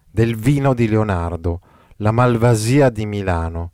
del 0.09 0.35
vino 0.35 0.73
di 0.73 0.87
Leonardo, 0.87 1.61
la 1.97 2.11
Malvasia 2.11 2.89
di 2.89 3.05
Milano, 3.05 3.71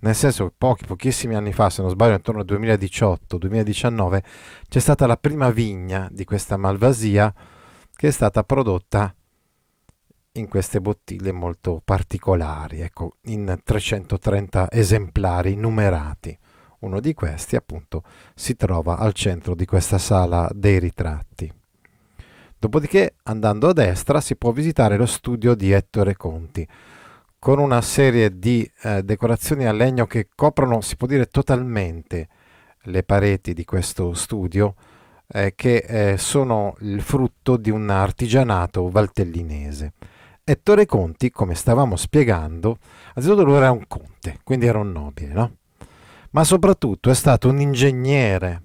nel 0.00 0.14
senso 0.14 0.46
che 0.46 0.54
pochi, 0.56 0.86
pochissimi 0.86 1.34
anni 1.34 1.52
fa, 1.52 1.70
se 1.70 1.82
non 1.82 1.90
sbaglio 1.90 2.14
intorno 2.14 2.40
al 2.40 2.46
2018-2019, 2.46 4.22
c'è 4.68 4.78
stata 4.78 5.06
la 5.06 5.16
prima 5.16 5.50
vigna 5.50 6.08
di 6.10 6.24
questa 6.24 6.56
Malvasia 6.56 7.32
che 7.94 8.08
è 8.08 8.10
stata 8.10 8.42
prodotta 8.44 9.14
in 10.32 10.48
queste 10.48 10.80
bottiglie 10.80 11.32
molto 11.32 11.82
particolari, 11.84 12.80
ecco, 12.80 13.16
in 13.24 13.60
330 13.62 14.70
esemplari 14.70 15.54
numerati. 15.56 16.36
Uno 16.80 17.00
di 17.00 17.12
questi 17.12 17.56
appunto 17.56 18.02
si 18.34 18.56
trova 18.56 18.96
al 18.96 19.12
centro 19.12 19.54
di 19.54 19.66
questa 19.66 19.98
sala 19.98 20.48
dei 20.54 20.78
ritratti. 20.78 21.52
Dopodiché, 22.58 23.16
andando 23.24 23.68
a 23.68 23.72
destra, 23.72 24.20
si 24.20 24.36
può 24.36 24.52
visitare 24.52 24.96
lo 24.96 25.06
studio 25.06 25.54
di 25.54 25.72
Ettore 25.72 26.16
Conti, 26.16 26.66
con 27.40 27.58
una 27.58 27.80
serie 27.80 28.38
di 28.38 28.70
eh, 28.82 29.02
decorazioni 29.02 29.64
a 29.64 29.72
legno 29.72 30.06
che 30.06 30.28
coprono, 30.34 30.82
si 30.82 30.96
può 30.96 31.06
dire, 31.06 31.26
totalmente 31.26 32.28
le 32.82 33.02
pareti 33.02 33.54
di 33.54 33.64
questo 33.64 34.12
studio, 34.12 34.74
eh, 35.26 35.54
che 35.56 35.76
eh, 35.76 36.18
sono 36.18 36.76
il 36.80 37.00
frutto 37.00 37.56
di 37.56 37.70
un 37.70 37.88
artigianato 37.88 38.90
valtellinese. 38.90 39.94
Ettore 40.44 40.84
Conti, 40.84 41.30
come 41.30 41.54
stavamo 41.54 41.96
spiegando, 41.96 42.78
anzitutto 43.14 43.44
lui 43.44 43.54
era 43.54 43.70
un 43.70 43.86
conte, 43.88 44.40
quindi 44.44 44.66
era 44.66 44.78
un 44.78 44.92
nobile, 44.92 45.32
no? 45.32 45.56
Ma 46.32 46.44
soprattutto 46.44 47.08
è 47.08 47.14
stato 47.14 47.48
un 47.48 47.58
ingegnere, 47.58 48.62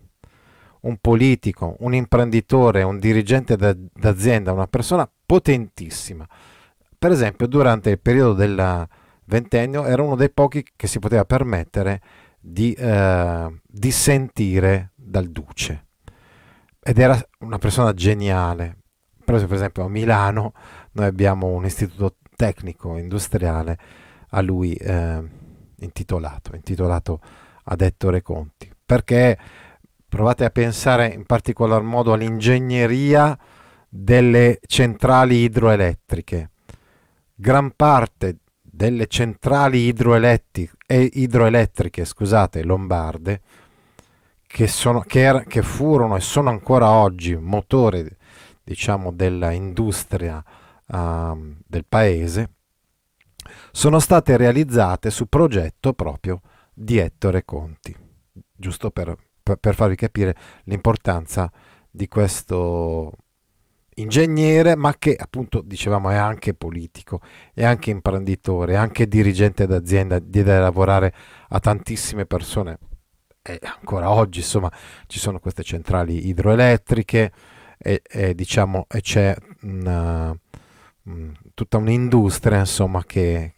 un 0.82 0.98
politico, 0.98 1.78
un 1.80 1.96
imprenditore, 1.96 2.84
un 2.84 3.00
dirigente 3.00 3.56
d'azienda, 3.56 4.52
una 4.52 4.68
persona 4.68 5.10
potentissima 5.26 6.28
per 6.98 7.12
esempio, 7.12 7.48
durante 7.48 7.90
il 7.92 8.00
periodo 8.00 8.34
del 8.34 8.88
ventennio 9.26 9.86
era 9.86 10.02
uno 10.02 10.16
dei 10.16 10.32
pochi 10.32 10.66
che 10.76 10.88
si 10.88 11.00
poteva 11.00 11.26
permettere 11.26 12.02
di 12.40 12.74
eh, 12.74 13.60
dissentire 13.66 14.92
dal 14.96 15.28
duce. 15.28 15.88
Ed 16.80 17.00
era 17.00 17.20
una 17.40 17.58
persona 17.58 17.94
geniale. 17.94 18.78
Per 19.24 19.36
esempio, 19.36 19.86
a 19.86 19.90
Milano 19.90 20.54
noi 20.92 21.06
abbiamo 21.08 21.48
un 21.48 21.66
istituto 21.66 22.18
tecnico 22.36 22.98
industriale 22.98 23.78
a 24.30 24.42
lui 24.42 24.74
eh, 24.74 25.24
intitolato, 25.78 26.56
intitolato 26.56 27.20
ad 27.64 27.82
Ettore 27.82 28.22
Conti, 28.22 28.72
perché 28.86 29.38
provate 30.08 30.46
a 30.46 30.52
pensare 30.52 31.08
in 31.08 31.26
particolar 31.26 31.82
modo 31.82 32.14
all'ingegneria 32.14 33.38
delle 33.90 34.60
centrali 34.68 35.38
idroelettriche 35.38 36.52
gran 37.36 37.74
parte 37.76 38.38
delle 38.62 39.08
centrali 39.08 39.94
idroelettriche 40.88 42.06
scusate, 42.06 42.64
lombarde, 42.64 43.42
che, 44.46 44.68
sono, 44.68 45.02
che, 45.02 45.20
era, 45.20 45.44
che, 45.44 45.62
furono 45.62 46.16
e 46.16 46.22
sono 46.22 46.50
ancora 46.50 46.90
oggi 46.90 47.36
motore 47.36 48.18
diciamo, 48.64 49.12
dell'industria 49.12 50.44
uh, 50.88 51.56
del 51.66 51.86
paese, 51.88 52.52
sono 53.72 54.00
state 54.00 54.38
realizzate 54.38 55.10
su 55.10 55.28
progetto 55.28 55.94
proprio 55.94 56.42
di 56.74 56.98
Ettore 56.98 57.46
Conti, 57.46 57.96
giusto 58.52 58.92
per, 58.92 59.16
per, 59.42 59.58
per 59.58 59.76
farvi 59.76 59.96
capire 59.96 60.36
l'importanza 60.64 61.52
di 61.90 62.08
questo 62.08 63.12
ingegnere, 63.96 64.76
ma 64.76 64.96
che 64.98 65.16
appunto 65.16 65.62
dicevamo 65.62 66.10
è 66.10 66.16
anche 66.16 66.54
politico, 66.54 67.22
è 67.54 67.64
anche 67.64 67.92
imprenditore, 67.92 68.74
è 68.74 68.76
anche 68.76 69.08
dirigente 69.08 69.68
d'azienda, 69.68 70.20
deve 70.20 70.60
lavorare 70.60 71.14
a 71.50 71.60
tantissime 71.60 72.26
persone. 72.26 72.78
E 73.42 73.60
ancora 73.62 74.10
oggi 74.10 74.40
insomma 74.40 74.72
ci 75.08 75.20
sono 75.20 75.40
queste 75.40 75.64
centrali 75.64 76.28
idroelettriche 76.28 77.32
e, 77.78 78.02
e 78.04 78.34
diciamo 78.34 78.88
e 78.90 79.02
c'è 79.02 79.36
una, 79.62 80.36
mm, 81.10 81.32
tutta 81.54 81.78
un'industria 81.78 82.60
insomma 82.60 83.04
che 83.06 83.54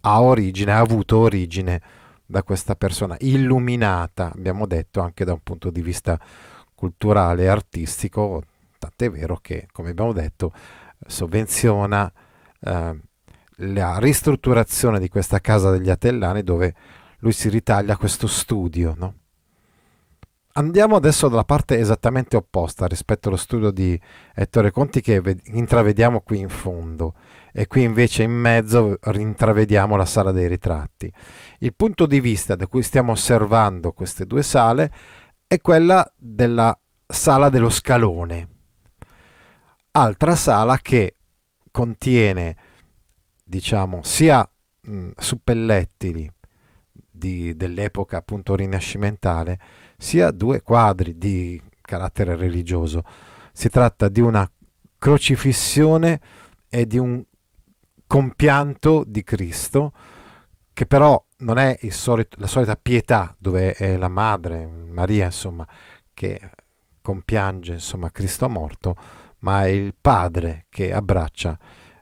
ha 0.00 0.20
origine, 0.22 0.72
ha 0.72 0.78
avuto 0.78 1.18
origine 1.18 1.80
da 2.26 2.42
questa 2.42 2.74
persona 2.74 3.16
illuminata, 3.20 4.32
abbiamo 4.34 4.66
detto 4.66 5.00
anche 5.00 5.24
da 5.24 5.32
un 5.32 5.40
punto 5.42 5.70
di 5.70 5.82
vista 5.82 6.18
culturale 6.74 7.44
e 7.44 7.48
artistico 7.48 8.42
tant'è 8.94 9.10
vero 9.10 9.38
che, 9.40 9.66
come 9.72 9.90
abbiamo 9.90 10.12
detto, 10.12 10.52
sovvenziona 11.06 12.12
eh, 12.60 13.00
la 13.56 13.98
ristrutturazione 13.98 14.98
di 14.98 15.08
questa 15.08 15.40
casa 15.40 15.70
degli 15.70 15.90
Atellani 15.90 16.42
dove 16.42 16.74
lui 17.18 17.32
si 17.32 17.48
ritaglia 17.48 17.96
questo 17.96 18.26
studio. 18.26 18.94
No? 18.96 19.14
Andiamo 20.54 20.96
adesso 20.96 21.28
dalla 21.28 21.44
parte 21.44 21.78
esattamente 21.78 22.36
opposta 22.36 22.86
rispetto 22.86 23.28
allo 23.28 23.36
studio 23.36 23.70
di 23.70 23.98
Ettore 24.34 24.70
Conti 24.70 25.00
che 25.00 25.22
intravediamo 25.44 26.20
qui 26.20 26.38
in 26.38 26.48
fondo 26.48 27.14
e 27.52 27.66
qui 27.66 27.82
invece 27.82 28.22
in 28.24 28.32
mezzo 28.32 28.98
intravediamo 29.02 29.96
la 29.96 30.04
sala 30.04 30.32
dei 30.32 30.48
ritratti. 30.48 31.12
Il 31.58 31.74
punto 31.74 32.06
di 32.06 32.20
vista 32.20 32.56
da 32.56 32.66
cui 32.66 32.82
stiamo 32.82 33.12
osservando 33.12 33.92
queste 33.92 34.26
due 34.26 34.42
sale 34.42 34.92
è 35.46 35.60
quella 35.60 36.10
della 36.16 36.76
sala 37.06 37.48
dello 37.48 37.70
scalone, 37.70 38.48
altra 39.92 40.36
sala 40.36 40.78
che 40.78 41.16
contiene 41.70 42.56
diciamo 43.44 44.02
sia 44.02 44.48
mh, 44.82 45.10
suppellettili 45.16 46.30
di, 47.10 47.56
dell'epoca 47.56 48.18
appunto 48.18 48.54
rinascimentale 48.54 49.58
sia 49.98 50.30
due 50.30 50.62
quadri 50.62 51.18
di 51.18 51.60
carattere 51.80 52.36
religioso. 52.36 53.02
Si 53.52 53.68
tratta 53.68 54.08
di 54.08 54.20
una 54.20 54.48
crocifissione 54.96 56.20
e 56.68 56.86
di 56.86 56.98
un 56.98 57.22
compianto 58.06 59.04
di 59.06 59.22
Cristo 59.22 59.92
che 60.72 60.86
però 60.86 61.22
non 61.38 61.58
è 61.58 61.78
solito, 61.90 62.36
la 62.40 62.46
solita 62.46 62.76
pietà 62.76 63.34
dove 63.38 63.74
è 63.74 63.96
la 63.96 64.08
madre 64.08 64.66
Maria 64.66 65.26
insomma 65.26 65.66
che 66.14 66.40
compiange 67.02 67.74
insomma 67.74 68.10
Cristo 68.10 68.48
morto 68.48 68.96
ma 69.40 69.64
è 69.64 69.68
il 69.68 69.94
padre 69.98 70.66
che 70.68 70.92
abbraccia 70.92 71.58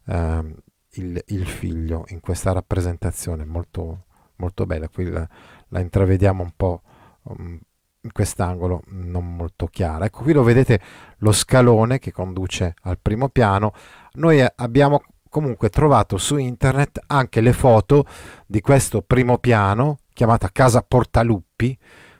eh, 0.07 0.55
il, 0.93 1.23
il, 1.27 1.47
figlio 1.47 2.05
in 2.09 2.21
questa 2.21 2.53
rappresentazione 2.53 3.45
molto, 3.45 4.05
molto 4.37 4.67
bella. 4.67 4.89
Qui 4.89 5.11
la, 5.11 5.29
la 5.69 5.81
intravediamo 5.81 6.43
un 6.43 6.53
po' 6.57 6.83
um, 7.23 7.59
in 8.01 8.13
quest'angolo 8.13 8.83
non 8.89 9.37
molto 9.37 9.67
chiara. 9.67 10.07
Ecco, 10.07 10.23
qui 10.23 10.33
lo 10.33 10.43
vedete 10.43 10.81
lo 11.19 11.33
scalone 11.33 11.99
che 11.99 12.13
conduce 12.13 12.75
al 12.83 12.99
primo 13.01 13.29
piano. 13.29 13.73
Noi 14.15 14.45
abbiamo 14.57 15.03
comunque 15.29 15.69
trovato 15.69 16.17
su 16.17 16.37
internet 16.37 17.01
anche 17.07 17.41
le 17.41 17.53
foto 17.53 18.07
di 18.47 18.61
questo 18.61 19.03
primo 19.03 19.39
piano 19.39 19.99
chiamata 20.13 20.49
Casa 20.51 20.83
Portaluppi 20.83 21.79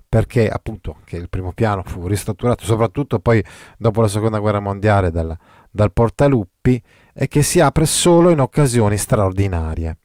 perché 0.09 0.49
appunto 0.49 1.01
che 1.05 1.17
il 1.17 1.29
primo 1.29 1.53
piano 1.53 1.83
fu 1.85 2.07
ristrutturato 2.07 2.65
soprattutto 2.65 3.19
poi 3.19 3.45
dopo 3.77 4.01
la 4.01 4.09
seconda 4.09 4.39
guerra 4.39 4.61
mondiale 4.61 5.11
dal, 5.11 5.37
dal 5.71 5.93
Portaluppi 5.93 6.83
e 7.13 7.29
che 7.29 7.43
si 7.43 7.61
apre 7.61 7.85
solo 7.85 8.31
in 8.31 8.41
occasioni 8.41 8.97
straordinarie. 8.97 9.99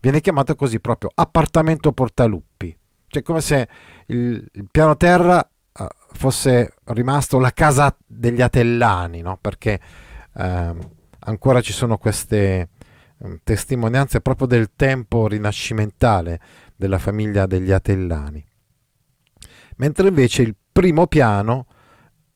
Viene 0.00 0.20
chiamato 0.20 0.54
così 0.54 0.80
proprio 0.80 1.10
appartamento 1.14 1.92
Portaluppi, 1.92 2.76
cioè 3.06 3.22
come 3.22 3.40
se 3.40 3.68
il, 4.06 4.46
il 4.52 4.68
piano 4.70 4.96
terra 4.96 5.48
uh, 5.78 5.86
fosse 6.12 6.74
rimasto 6.84 7.38
la 7.38 7.50
casa 7.52 7.96
degli 8.06 8.42
Atellani, 8.42 9.22
no? 9.22 9.38
perché 9.40 9.80
uh, 10.34 10.76
ancora 11.20 11.60
ci 11.62 11.72
sono 11.72 11.96
queste 11.96 12.68
um, 13.18 13.40
testimonianze 13.42 14.20
proprio 14.20 14.46
del 14.46 14.72
tempo 14.76 15.26
rinascimentale 15.26 16.38
della 16.76 16.98
famiglia 16.98 17.46
degli 17.46 17.72
Atellani 17.72 18.44
mentre 19.78 20.08
invece 20.08 20.42
il 20.42 20.54
primo 20.70 21.06
piano 21.06 21.66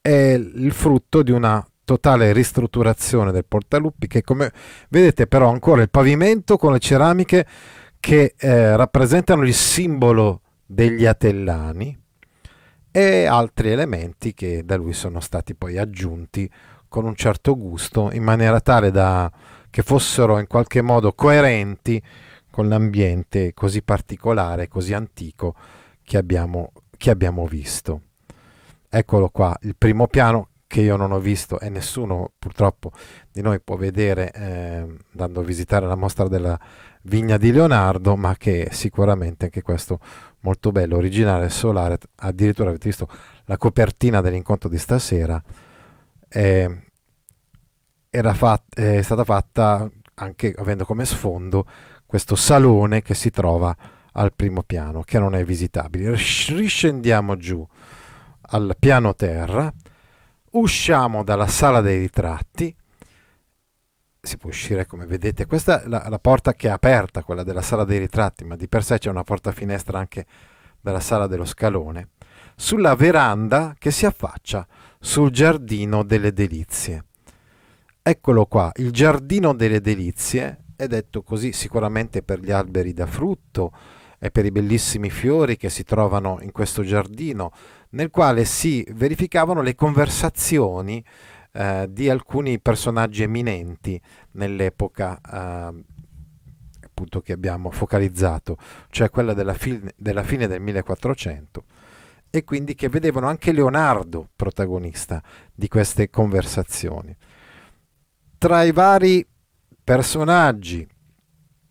è 0.01 0.11
il 0.11 0.73
frutto 0.73 1.23
di 1.23 1.31
una 1.31 1.65
totale 1.85 2.33
ristrutturazione 2.33 3.33
del 3.33 3.45
portaluppi 3.45 4.07
che 4.07 4.23
come 4.23 4.53
vedete 4.89 5.27
però 5.27 5.51
ancora 5.51 5.83
il 5.83 5.91
pavimento 5.91 6.57
con 6.57 6.73
le 6.73 6.79
ceramiche 6.79 7.47
che 8.01 8.35
eh, 8.37 8.77
rappresentano 8.77 9.43
il 9.43 9.55
simbolo 9.55 10.41
degli 10.67 11.05
Atellani 11.05 11.99
e 12.91 13.27
altri 13.27 13.71
elementi 13.71 14.35
che 14.35 14.65
da 14.65 14.77
lui 14.77 14.93
sono 14.93 15.21
stati 15.21 15.55
poi 15.55 15.79
aggiunti 15.79 16.51
con 16.89 17.05
un 17.05 17.15
certo 17.15 17.57
gusto 17.57 18.11
in 18.13 18.23
maniera 18.23 18.61
tale 18.61 18.91
da 18.91 19.31
che 19.71 19.83
fossero 19.83 20.39
in 20.39 20.47
qualche 20.47 20.83
modo 20.83 21.13
coerenti 21.15 22.01
con 22.51 22.69
l'ambiente 22.69 23.55
così 23.55 23.83
particolare, 23.83 24.69
così 24.69 24.93
antico 24.93 25.55
che 26.05 26.19
abbiamo 26.19 26.73
che 27.03 27.11
abbiamo 27.11 27.47
visto. 27.47 28.03
Eccolo 28.89 29.29
qua, 29.31 29.57
il 29.63 29.75
primo 29.77 30.07
piano 30.07 30.51
che 30.69 30.83
io 30.83 30.95
non 30.95 31.11
ho 31.11 31.19
visto 31.19 31.59
e 31.59 31.69
nessuno 31.69 32.31
purtroppo 32.39 32.93
di 33.33 33.43
noi 33.43 33.61
può 33.61 33.75
vedere 33.75 34.31
eh, 34.31 34.87
andando 35.11 35.41
a 35.41 35.43
visitare 35.43 35.85
la 35.89 35.97
mostra 35.97 36.29
della 36.29 36.57
vigna 37.03 37.39
di 37.39 37.51
Leonardo, 37.51 38.15
ma 38.15 38.37
che 38.37 38.69
sicuramente 38.71 39.47
anche 39.47 39.63
questo 39.63 39.99
molto 40.43 40.71
bello, 40.71 40.95
originale, 40.95 41.49
solare, 41.49 41.99
addirittura 42.21 42.69
avete 42.69 42.87
visto 42.87 43.09
la 43.47 43.57
copertina 43.57 44.21
dell'incontro 44.21 44.69
di 44.69 44.79
stasera, 44.79 45.43
eh, 46.29 46.83
fat- 48.33 48.77
è 48.77 49.03
stata 49.03 49.25
fatta 49.25 49.91
anche 50.15 50.55
avendo 50.57 50.85
come 50.85 51.05
sfondo 51.05 51.67
questo 52.07 52.37
salone 52.37 53.03
che 53.03 53.15
si 53.15 53.31
trova 53.31 53.77
al 54.13 54.33
primo 54.35 54.63
piano 54.63 55.03
che 55.03 55.19
non 55.19 55.35
è 55.35 55.45
visitabile. 55.45 56.15
Riscendiamo 56.15 57.37
giù 57.37 57.67
al 58.55 58.77
piano 58.79 59.15
terra, 59.15 59.73
usciamo 60.51 61.25
dalla 61.25 61.47
sala 61.47 61.81
dei 61.81 61.99
ritratti, 61.99 62.75
si 64.21 64.37
può 64.37 64.51
uscire 64.51 64.87
come 64.87 65.07
vedete, 65.07 65.47
questa 65.47 65.83
è 65.83 65.89
la, 65.89 66.07
la, 66.09 66.19
porta 66.19 66.55
che 66.55 66.69
è 66.69 66.71
aperta, 66.71 67.25
quella 67.25 67.43
della 67.43 67.63
sala 67.63 67.85
dei 67.85 67.99
ritratti, 67.99 68.45
ma 68.45 68.57
di 68.57 68.69
per 68.69 68.85
sé 68.85 68.99
c'è 68.99 69.11
una 69.11 69.25
porta 69.25 69.53
finestra 69.53 69.99
anche 69.99 70.27
dalla 70.81 71.01
sala 71.01 71.27
dello 71.27 71.45
scalone, 71.45 72.11
sulla 72.55 72.95
veranda 72.95 73.75
che 73.79 73.91
si 73.91 74.07
affaccia 74.07 74.67
sul 75.01 75.31
giardino 75.31 76.05
delle 76.05 76.33
delizie. 76.33 77.05
Eccolo 78.03 78.47
qua, 78.47 78.71
il 78.77 78.91
giardino 78.91 79.55
delle 79.55 79.81
delizie 79.81 80.65
è 80.77 80.87
detto 80.87 81.23
così 81.23 81.53
sicuramente 81.53 82.23
per 82.23 82.41
gli 82.41 82.51
alberi 82.51 82.93
da 82.93 83.07
frutto, 83.07 83.73
e 84.25 84.31
per 84.31 84.45
i 84.45 84.53
bellissimi 84.53 85.11
fiori 85.11 85.57
che 85.57 85.69
si 85.69 85.83
trovano 85.83 86.39
in 86.43 86.53
questo 86.53 86.85
giardino, 86.85 87.51
nel 87.91 88.09
quale 88.09 88.45
si 88.45 88.87
verificavano 88.93 89.63
le 89.63 89.75
conversazioni 89.75 91.05
eh, 91.51 91.89
di 91.91 92.09
alcuni 92.09 92.61
personaggi 92.61 93.25
eminenti 93.25 94.01
nell'epoca 94.35 95.19
eh, 95.19 95.83
appunto 96.85 97.21
che 97.21 97.33
abbiamo 97.33 97.73
focalizzato, 97.73 98.59
cioè 98.91 99.11
quella 99.11 99.35
della, 99.35 99.55
fi- 99.55 99.83
della 99.97 100.23
fine 100.23 100.47
del 100.47 100.61
1400 100.61 101.65
e 102.31 102.45
quindi 102.45 102.77
che 102.77 102.89
vedevano 102.89 103.27
anche 103.27 103.51
Leonardo 103.51 104.29
protagonista 104.37 105.21
di 105.53 105.67
queste 105.67 106.11
conversazioni. 106.11 107.17
Tra 108.39 108.63
i 108.63 108.71
vari 108.71 109.27
personaggi 109.83 110.87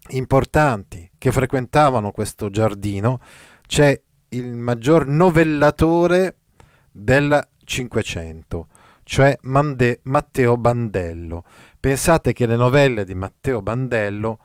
importanti 0.10 1.11
che 1.22 1.32
frequentavano 1.32 2.10
questo 2.10 2.50
giardino 2.50 3.20
c'è 3.68 4.02
il 4.30 4.56
maggior 4.56 5.06
novellatore 5.06 6.38
del 6.92 7.48
Cinquecento, 7.64 8.70
cioè 9.04 9.38
Mande- 9.42 10.00
Matteo 10.06 10.58
Bandello. 10.58 11.44
Pensate 11.80 12.34
che 12.34 12.48
le 12.48 12.56
novelle 12.56 13.06
di 13.06 13.14
Matteo 13.14 13.62
Bandello 13.62 14.40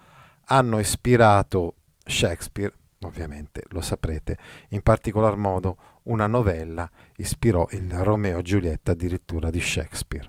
hanno 0.49 0.79
ispirato 0.79 1.77
Shakespeare, 2.05 2.75
ovviamente 3.05 3.63
lo 3.69 3.81
saprete, 3.81 4.37
in 4.69 4.83
particolar 4.83 5.37
modo 5.37 5.79
una 6.03 6.27
novella 6.27 6.91
ispirò 7.17 7.67
il 7.71 7.91
Romeo 7.91 8.41
e 8.41 8.43
Giulietta 8.43 8.93
addirittura 8.93 9.49
di 9.49 9.63
Shakespeare. 9.63 10.29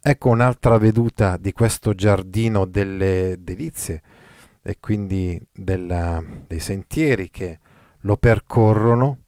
Ecco 0.00 0.28
un'altra 0.28 0.78
veduta 0.78 1.36
di 1.36 1.52
questo 1.52 1.94
giardino 1.94 2.64
delle 2.64 3.38
delizie, 3.40 4.02
e 4.62 4.76
quindi 4.78 5.40
della, 5.52 6.22
dei 6.46 6.60
sentieri 6.60 7.30
che 7.30 7.58
lo 8.00 8.16
percorrono. 8.16 9.18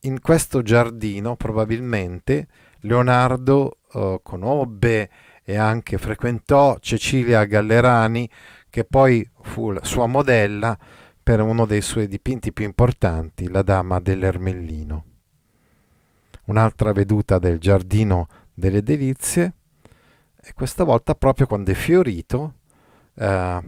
In 0.00 0.20
questo 0.20 0.62
giardino 0.62 1.36
probabilmente 1.36 2.46
Leonardo 2.80 3.78
eh, 3.92 4.20
conobbe 4.22 5.10
e 5.42 5.56
anche 5.56 5.96
frequentò 5.96 6.78
Cecilia 6.78 7.44
Gallerani, 7.44 8.28
che 8.68 8.84
poi 8.84 9.28
fu 9.40 9.74
sua 9.82 10.06
modella 10.06 10.78
per 11.22 11.40
uno 11.40 11.64
dei 11.64 11.80
suoi 11.80 12.06
dipinti 12.06 12.52
più 12.52 12.66
importanti, 12.66 13.48
la 13.48 13.62
Dama 13.62 13.98
dell'Ermellino. 13.98 15.04
Un'altra 16.44 16.92
veduta 16.92 17.38
del 17.38 17.58
Giardino 17.58 18.28
delle 18.52 18.82
Delizie, 18.82 19.54
e 20.40 20.52
questa 20.52 20.84
volta 20.84 21.14
proprio 21.14 21.46
quando 21.46 21.70
è 21.70 21.74
fiorito 21.74 22.57
eh, 23.18 23.60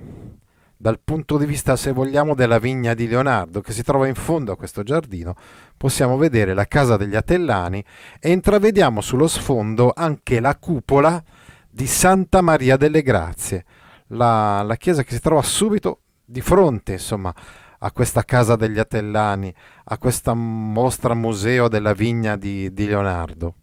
dal 0.77 0.99
punto 0.99 1.37
di 1.37 1.45
vista, 1.45 1.77
se 1.77 1.93
vogliamo, 1.93 2.35
della 2.35 2.59
vigna 2.59 2.95
di 2.95 3.07
Leonardo, 3.07 3.61
che 3.61 3.73
si 3.73 3.83
trova 3.83 4.07
in 4.07 4.15
fondo 4.15 4.53
a 4.53 4.57
questo 4.57 4.83
giardino, 4.83 5.35
possiamo 5.77 6.17
vedere 6.17 6.55
la 6.55 6.65
casa 6.65 6.97
degli 6.97 7.17
Atellani 7.17 7.85
e 8.19 8.31
intravediamo 8.31 9.03
sullo 9.03 9.27
sfondo 9.27 9.93
anche 9.95 10.41
la 10.41 10.57
cupola 10.57 11.23
di 11.69 11.87
Santa 11.87 12.41
Maria 12.41 12.79
delle 12.79 13.03
Grazie, 13.03 13.65
la, 14.09 14.63
la 14.63 14.77
chiesa 14.77 15.03
che 15.03 15.13
si 15.13 15.21
trova 15.21 15.43
subito 15.43 16.01
di 16.25 16.41
fronte, 16.41 16.93
insomma, 16.93 17.35
a 17.81 17.93
questa 17.93 18.23
casa 18.25 18.57
degli 18.57 18.79
Atellani, 18.79 19.55
a 19.85 19.99
questa 19.99 20.33
mostra 20.33 21.13
museo 21.13 21.69
della 21.69 21.93
vigna 21.93 22.37
di, 22.37 22.73
di 22.73 22.87
Leonardo 22.87 23.55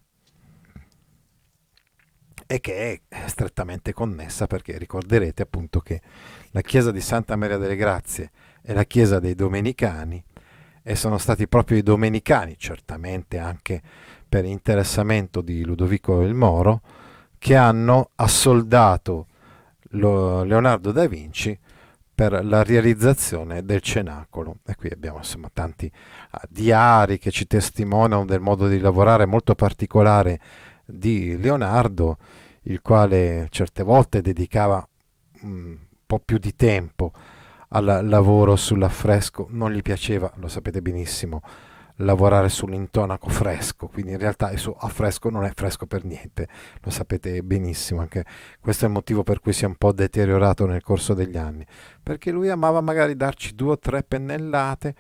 e 2.48 2.62
che 2.62 3.02
è 3.08 3.28
strettamente 3.28 3.94
connessa 3.94 4.48
perché 4.48 4.78
ricorderete 4.78 5.44
appunto 5.44 5.82
che 5.82 6.02
la 6.52 6.62
chiesa 6.62 6.92
di 6.92 7.02
Santa 7.02 7.36
Maria 7.36 7.58
delle 7.58 7.76
Grazie 7.76 8.32
è 8.62 8.74
la 8.74 8.86
chiesa 8.86 9.20
dei 9.20 9.36
Domenicani 9.36 10.24
e 10.82 10.96
sono 10.96 11.18
stati 11.18 11.50
proprio 11.50 11.78
i 11.78 11.84
Domenicani, 11.84 12.56
certamente 12.58 13.38
anche 13.38 13.82
per 14.28 14.46
interessamento 14.46 15.42
di 15.42 15.66
Ludovico 15.66 16.22
il 16.22 16.34
Moro, 16.34 16.82
che 17.38 17.58
hanno 17.58 18.12
assoldato 18.16 19.28
Leonardo 19.90 20.94
da 20.94 21.06
Vinci 21.08 21.60
per 22.16 22.44
la 22.44 22.64
realizzazione 22.64 23.64
del 23.64 23.82
cenacolo. 23.82 24.60
E 24.66 24.76
qui 24.76 24.90
abbiamo 24.90 25.18
insomma 25.18 25.50
tanti 25.54 25.86
uh, 25.86 26.38
diari 26.50 27.20
che 27.20 27.32
ci 27.32 27.46
testimoniano 27.46 28.26
del 28.26 28.40
modo 28.40 28.68
di 28.68 28.80
lavorare 28.80 29.26
molto 29.26 29.56
particolare 29.56 30.40
di 30.88 31.38
Leonardo, 31.38 32.18
il 32.64 32.82
quale 32.82 33.48
certe 33.50 33.84
volte 33.84 34.22
dedicava 34.22 34.88
un 35.42 35.78
po' 36.06 36.20
più 36.20 36.38
di 36.38 36.56
tempo 36.56 37.12
al 37.70 38.02
lavoro 38.04 38.56
sull'affresco, 38.56 39.48
non 39.52 39.72
gli 39.72 39.82
piaceva, 39.82 40.32
lo 40.36 40.48
sapete 40.48 40.82
benissimo, 40.82 41.42
lavorare 41.98 42.48
sull'intonaco 42.48 43.28
fresco, 43.28 43.88
quindi 43.88 44.12
in 44.12 44.20
realtà 44.20 44.52
il 44.52 44.60
suo 44.60 44.76
affresco 44.78 45.30
non 45.30 45.44
è 45.44 45.52
fresco 45.54 45.86
per 45.86 46.06
niente, 46.06 46.48
lo 46.82 46.92
sapete 46.92 47.42
benissimo, 47.42 48.02
anche 48.02 48.24
questo 48.60 48.86
è 48.86 48.88
il 48.88 48.94
motivo 48.94 49.24
per 49.24 49.40
cui 49.40 49.52
si 49.52 49.64
è 49.64 49.68
un 49.68 49.76
po' 49.76 49.92
deteriorato 49.92 50.66
nel 50.66 50.84
corso 50.84 51.14
degli 51.14 51.38
anni, 51.38 51.66
perché 52.02 52.32
lui 52.32 52.50
amava 52.50 52.82
magari 52.82 53.16
darci 53.16 53.56
due 53.56 53.72
o 53.72 53.80
tre 53.80 54.04
pennellate, 54.04 54.96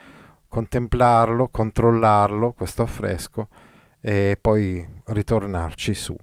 contemplarlo, 0.47 1.50
controllarlo, 1.50 2.54
questo 2.54 2.82
affresco, 2.82 3.47
e 4.08 4.38
poi 4.39 4.88
ritornarci 5.08 5.93
su 5.93 6.15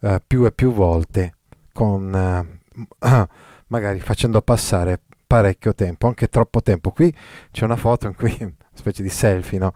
uh, 0.00 0.16
più 0.26 0.44
e 0.44 0.52
più 0.52 0.74
volte 0.74 1.36
con 1.72 2.12
uh, 2.12 2.86
magari 3.68 3.98
facendo 4.00 4.42
passare 4.42 5.00
parecchio 5.26 5.74
tempo, 5.74 6.06
anche 6.06 6.28
troppo 6.28 6.60
tempo. 6.60 6.90
Qui 6.90 7.14
c'è 7.50 7.64
una 7.64 7.76
foto 7.76 8.08
in 8.08 8.14
cui, 8.14 8.36
una 8.40 8.52
specie 8.74 9.02
di 9.02 9.08
selfie, 9.08 9.58
no? 9.58 9.72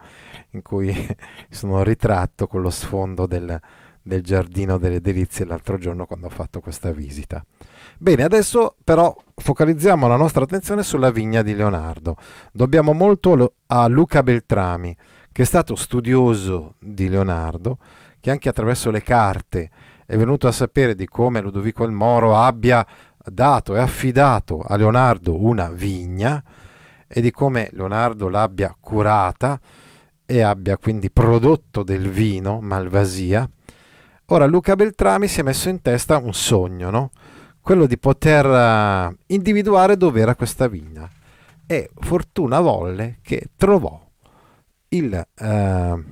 in 0.51 0.61
cui 0.61 0.93
sono 1.49 1.81
ritratto 1.81 2.45
con 2.45 2.61
lo 2.61 2.69
sfondo 2.69 3.25
del, 3.25 3.59
del 3.99 4.21
giardino 4.21 4.77
delle 4.77 5.01
delizie 5.01 5.43
l'altro 5.43 5.79
giorno 5.79 6.05
quando 6.05 6.27
ho 6.27 6.29
fatto 6.29 6.59
questa 6.59 6.91
visita. 6.91 7.43
Bene, 7.97 8.21
adesso 8.21 8.75
però 8.83 9.15
focalizziamo 9.33 10.07
la 10.07 10.17
nostra 10.17 10.43
attenzione 10.43 10.83
sulla 10.83 11.09
vigna 11.09 11.41
di 11.41 11.55
Leonardo. 11.55 12.15
Dobbiamo 12.51 12.93
molto 12.93 13.55
a 13.65 13.87
Luca 13.87 14.21
Beltrami, 14.21 14.95
che 15.39 15.45
è 15.45 15.47
stato 15.47 15.77
studioso 15.77 16.73
di 16.79 17.07
Leonardo, 17.07 17.77
che 18.19 18.29
anche 18.29 18.49
attraverso 18.49 18.91
le 18.91 19.01
carte 19.01 19.69
è 20.05 20.17
venuto 20.17 20.49
a 20.49 20.51
sapere 20.51 20.95
di 20.95 21.07
come 21.07 21.39
Ludovico 21.39 21.85
il 21.85 21.93
Moro 21.93 22.35
abbia 22.35 22.85
dato 23.23 23.73
e 23.73 23.79
affidato 23.79 24.59
a 24.59 24.75
Leonardo 24.75 25.41
una 25.41 25.69
vigna 25.69 26.43
e 27.07 27.21
di 27.21 27.31
come 27.31 27.69
Leonardo 27.71 28.27
l'abbia 28.27 28.75
curata 28.77 29.57
e 30.25 30.41
abbia 30.41 30.75
quindi 30.75 31.09
prodotto 31.09 31.83
del 31.83 32.09
vino, 32.09 32.59
Malvasia. 32.59 33.49
Ora 34.25 34.45
Luca 34.45 34.75
Beltrami 34.75 35.29
si 35.29 35.39
è 35.39 35.43
messo 35.43 35.69
in 35.69 35.81
testa 35.81 36.17
un 36.17 36.33
sogno, 36.33 36.89
no? 36.89 37.11
quello 37.61 37.85
di 37.85 37.97
poter 37.97 38.45
uh, 38.45 39.15
individuare 39.27 39.95
dove 39.95 40.19
era 40.19 40.35
questa 40.35 40.67
vigna. 40.67 41.09
E 41.65 41.91
fortuna 41.97 42.59
volle 42.59 43.19
che 43.21 43.51
trovò 43.55 44.07
il 44.89 45.27
uh, 45.39 46.03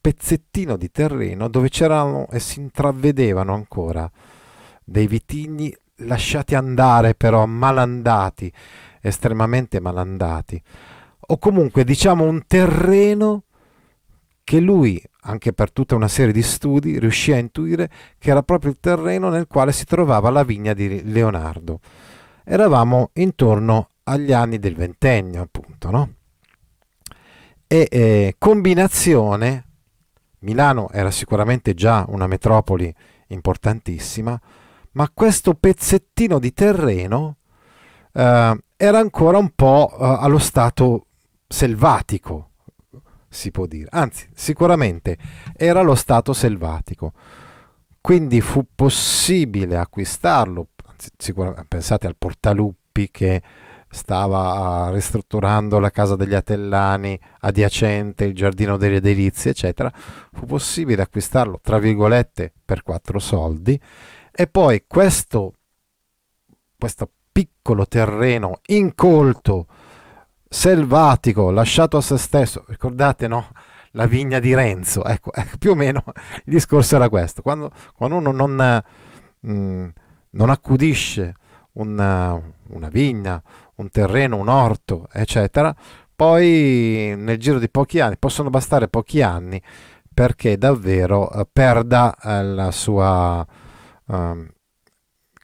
pezzettino 0.00 0.76
di 0.76 0.90
terreno 0.90 1.48
dove 1.48 1.68
c'erano 1.68 2.28
e 2.30 2.40
si 2.40 2.60
intravedevano 2.60 3.54
ancora 3.54 4.10
dei 4.84 5.06
vitigni 5.06 5.74
lasciati 6.00 6.54
andare 6.54 7.14
però 7.14 7.46
malandati, 7.46 8.52
estremamente 9.00 9.80
malandati, 9.80 10.60
o 11.28 11.38
comunque 11.38 11.84
diciamo 11.84 12.24
un 12.24 12.42
terreno 12.46 13.44
che 14.44 14.60
lui, 14.60 15.02
anche 15.22 15.52
per 15.52 15.72
tutta 15.72 15.96
una 15.96 16.06
serie 16.06 16.32
di 16.32 16.42
studi, 16.42 17.00
riuscì 17.00 17.32
a 17.32 17.38
intuire 17.38 17.90
che 18.16 18.30
era 18.30 18.44
proprio 18.44 18.70
il 18.70 18.78
terreno 18.78 19.28
nel 19.28 19.48
quale 19.48 19.72
si 19.72 19.84
trovava 19.84 20.30
la 20.30 20.44
vigna 20.44 20.72
di 20.72 21.02
Leonardo. 21.10 21.80
Eravamo 22.44 23.10
intorno 23.14 23.88
agli 24.04 24.32
anni 24.32 24.60
del 24.60 24.76
ventennio, 24.76 25.42
appunto, 25.42 25.90
no? 25.90 26.15
E 27.68 27.88
eh, 27.90 28.34
combinazione, 28.38 29.64
Milano 30.40 30.88
era 30.90 31.10
sicuramente 31.10 31.74
già 31.74 32.04
una 32.08 32.26
metropoli 32.26 32.94
importantissima, 33.28 34.40
ma 34.92 35.10
questo 35.12 35.54
pezzettino 35.54 36.38
di 36.38 36.52
terreno 36.52 37.38
eh, 38.12 38.58
era 38.76 38.98
ancora 38.98 39.38
un 39.38 39.50
po' 39.54 39.90
eh, 39.92 39.96
allo 39.98 40.38
stato 40.38 41.06
selvatico, 41.48 42.50
si 43.28 43.50
può 43.50 43.66
dire, 43.66 43.88
anzi 43.90 44.28
sicuramente 44.32 45.18
era 45.56 45.82
lo 45.82 45.94
stato 45.94 46.32
selvatico. 46.32 47.12
Quindi 48.00 48.40
fu 48.40 48.64
possibile 48.72 49.76
acquistarlo, 49.76 50.68
pensate 51.66 52.06
al 52.06 52.14
Portaluppi 52.16 53.10
che 53.10 53.42
stava 53.96 54.90
ristrutturando 54.92 55.78
la 55.78 55.90
casa 55.90 56.14
degli 56.14 56.34
Atellani 56.34 57.18
adiacente, 57.40 58.24
il 58.24 58.34
giardino 58.34 58.76
delle 58.76 59.00
delizie, 59.00 59.50
eccetera, 59.50 59.90
fu 60.32 60.46
possibile 60.46 61.02
acquistarlo, 61.02 61.58
tra 61.62 61.78
virgolette, 61.78 62.52
per 62.64 62.82
quattro 62.82 63.18
soldi 63.18 63.80
e 64.38 64.46
poi 64.46 64.84
questo, 64.86 65.54
questo 66.78 67.10
piccolo 67.32 67.86
terreno 67.86 68.60
incolto, 68.66 69.66
selvatico, 70.46 71.50
lasciato 71.50 71.96
a 71.96 72.02
se 72.02 72.18
stesso, 72.18 72.64
ricordate 72.68 73.28
no? 73.28 73.48
La 73.92 74.04
vigna 74.04 74.38
di 74.38 74.54
Renzo, 74.54 75.04
ecco, 75.04 75.32
ecco 75.32 75.56
più 75.58 75.70
o 75.70 75.74
meno 75.74 76.04
il 76.06 76.52
discorso 76.52 76.96
era 76.96 77.08
questo. 77.08 77.40
Quando, 77.40 77.70
quando 77.94 78.16
uno 78.16 78.30
non, 78.30 78.82
mh, 79.40 79.50
mm, 79.50 79.88
non 80.32 80.50
accudisce 80.50 81.34
una, 81.72 82.38
una 82.68 82.88
vigna, 82.88 83.42
un 83.76 83.90
terreno, 83.90 84.36
un 84.36 84.48
orto, 84.48 85.08
eccetera, 85.12 85.74
poi 86.14 87.14
nel 87.16 87.38
giro 87.38 87.58
di 87.58 87.68
pochi 87.68 88.00
anni, 88.00 88.16
possono 88.18 88.50
bastare 88.50 88.88
pochi 88.88 89.22
anni 89.22 89.60
perché 90.12 90.56
davvero 90.56 91.30
eh, 91.30 91.46
perda 91.52 92.16
eh, 92.22 92.42
la 92.42 92.70
sua 92.70 93.46
um, 94.06 94.48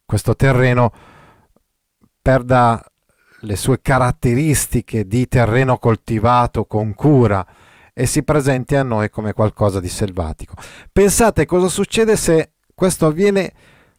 questo 0.06 0.34
terreno 0.34 0.92
perda 2.20 2.82
le 3.40 3.56
sue 3.56 3.80
caratteristiche 3.80 5.06
di 5.06 5.26
terreno 5.26 5.78
coltivato 5.78 6.64
con 6.64 6.94
cura 6.94 7.46
e 7.92 8.06
si 8.06 8.22
presenti 8.22 8.76
a 8.76 8.82
noi 8.82 9.10
come 9.10 9.32
qualcosa 9.32 9.80
di 9.80 9.88
selvatico. 9.88 10.54
Pensate 10.92 11.44
cosa 11.44 11.68
succede 11.68 12.16
se 12.16 12.52
questo 12.74 13.06
avviene 13.06 13.52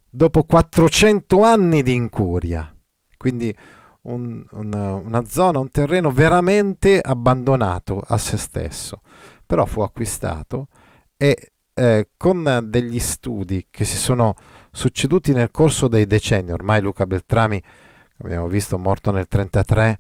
dopo 0.10 0.44
400 0.44 1.44
anni 1.44 1.84
di 1.84 1.94
incuria, 1.94 2.74
quindi 3.18 3.56
un, 4.04 4.46
una, 4.52 4.94
una 4.94 5.26
zona, 5.26 5.60
un 5.60 5.70
terreno 5.70 6.12
veramente 6.12 7.00
abbandonato 7.00 8.02
a 8.06 8.18
se 8.18 8.38
stesso, 8.38 9.02
però 9.46 9.66
fu 9.66 9.82
acquistato 9.82 10.68
e 11.18 11.52
eh, 11.74 12.10
con 12.18 12.68
degli 12.70 13.00
studi 13.00 13.68
che 13.70 13.86
si 13.86 13.98
sono 13.98 14.36
succeduti 14.72 15.34
nel 15.34 15.52
corso 15.52 15.88
dei 15.88 16.06
decenni, 16.06 16.52
ormai 16.52 16.82
Luca 16.82 17.06
Beltrami, 17.06 17.62
abbiamo 18.18 18.48
visto, 18.48 18.78
morto 18.78 19.12
nel 19.12 19.28
1933, 19.30 20.00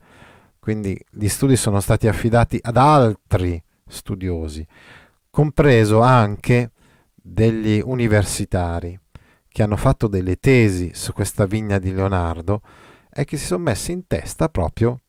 quindi 0.60 1.00
gli 1.10 1.28
studi 1.28 1.56
sono 1.56 1.80
stati 1.80 2.08
affidati 2.08 2.60
ad 2.62 2.78
altri 2.78 3.62
studiosi, 3.86 4.66
compreso 5.30 6.02
anche 6.02 6.72
degli 7.16 7.82
universitari 7.84 9.00
che 9.48 9.64
hanno 9.64 9.78
fatto 9.78 10.08
delle 10.08 10.38
tesi 10.38 10.92
su 10.94 11.14
questa 11.14 11.46
vigna 11.46 11.78
di 11.78 11.94
Leonardo 11.94 12.62
e 13.14 13.26
che 13.26 13.38
si 13.38 13.46
sono 13.46 13.64
messi 13.64 13.92
in 13.92 14.08
testa 14.08 14.50
proprio 14.50 15.00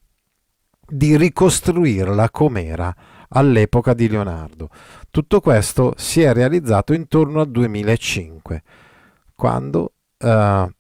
di 0.87 1.17
ricostruirla 1.17 2.31
com'era 2.31 2.95
all'epoca 3.29 3.95
di 3.95 4.09
Leonardo. 4.09 4.69
Tutto 5.11 5.41
questo 5.41 5.95
si 5.97 6.21
è 6.23 6.33
realizzato 6.33 6.93
intorno 6.93 7.41
al 7.41 7.51
2005, 7.51 8.63
quando 9.35 9.95
eh, 10.19 10.75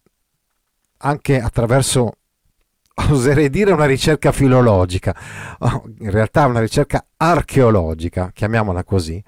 anche 0.96 1.40
attraverso 1.40 2.12
oserei 3.10 3.50
dire 3.50 3.72
una 3.72 3.86
ricerca 3.86 4.30
filologica, 4.30 5.14
in 5.98 6.10
realtà 6.10 6.46
una 6.46 6.60
ricerca 6.60 7.06
archeologica, 7.16 8.30
chiamiamola 8.32 8.84
così, 8.84 9.22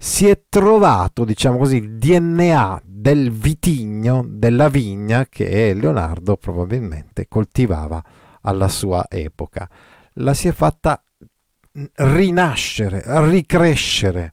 si 0.00 0.28
è 0.28 0.42
trovato, 0.48 1.24
diciamo 1.24 1.58
così, 1.58 1.76
il 1.78 1.98
DNA 1.98 2.82
del 2.84 3.32
vitigno, 3.32 4.24
della 4.26 4.68
vigna 4.68 5.26
che 5.28 5.74
Leonardo 5.74 6.36
probabilmente 6.36 7.26
coltivava 7.26 8.02
alla 8.42 8.68
sua 8.68 9.06
epoca. 9.08 9.68
La 10.14 10.34
si 10.34 10.46
è 10.46 10.52
fatta 10.52 11.02
rinascere, 11.94 13.02
ricrescere 13.28 14.32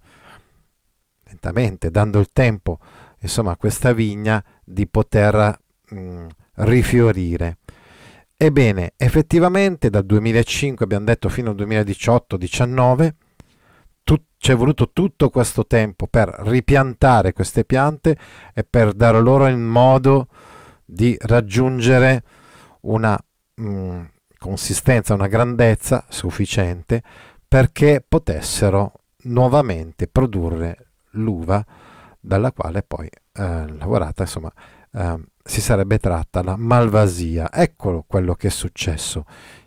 lentamente, 1.23 1.89
dando 1.89 2.19
il 2.19 2.29
tempo 2.31 2.79
insomma, 3.19 3.51
a 3.51 3.57
questa 3.57 3.91
vigna 3.91 4.43
di 4.63 4.87
poter 4.87 5.59
mh, 5.89 6.27
rifiorire. 6.57 7.57
Ebbene, 8.37 8.93
effettivamente 8.97 9.89
dal 9.89 10.05
2005 10.05 10.85
abbiamo 10.85 11.05
detto 11.05 11.27
fino 11.29 11.49
al 11.49 11.55
2018-19 11.55 13.13
ci 14.45 14.51
è 14.51 14.55
voluto 14.55 14.91
tutto 14.91 15.31
questo 15.31 15.65
tempo 15.65 16.05
per 16.05 16.29
ripiantare 16.29 17.33
queste 17.33 17.65
piante 17.65 18.15
e 18.53 18.63
per 18.63 18.93
dare 18.93 19.19
loro 19.19 19.47
il 19.47 19.57
modo 19.57 20.27
di 20.85 21.17
raggiungere 21.19 22.23
una 22.81 23.19
mh, 23.55 24.01
consistenza, 24.37 25.15
una 25.15 25.25
grandezza 25.25 26.05
sufficiente 26.09 27.01
perché 27.47 28.05
potessero 28.07 28.93
nuovamente 29.23 30.07
produrre 30.07 30.89
l'uva 31.13 31.65
dalla 32.19 32.51
quale 32.51 32.83
poi 32.83 33.07
eh, 33.07 33.67
lavorata 33.77 34.21
insomma 34.21 34.53
eh, 34.93 35.23
si 35.43 35.61
sarebbe 35.61 35.97
tratta 35.99 36.43
la 36.43 36.55
malvasia. 36.55 37.51
Eccolo 37.51 38.03
quello 38.07 38.33
che 38.35 38.47
è 38.47 38.51
successo 38.51 39.25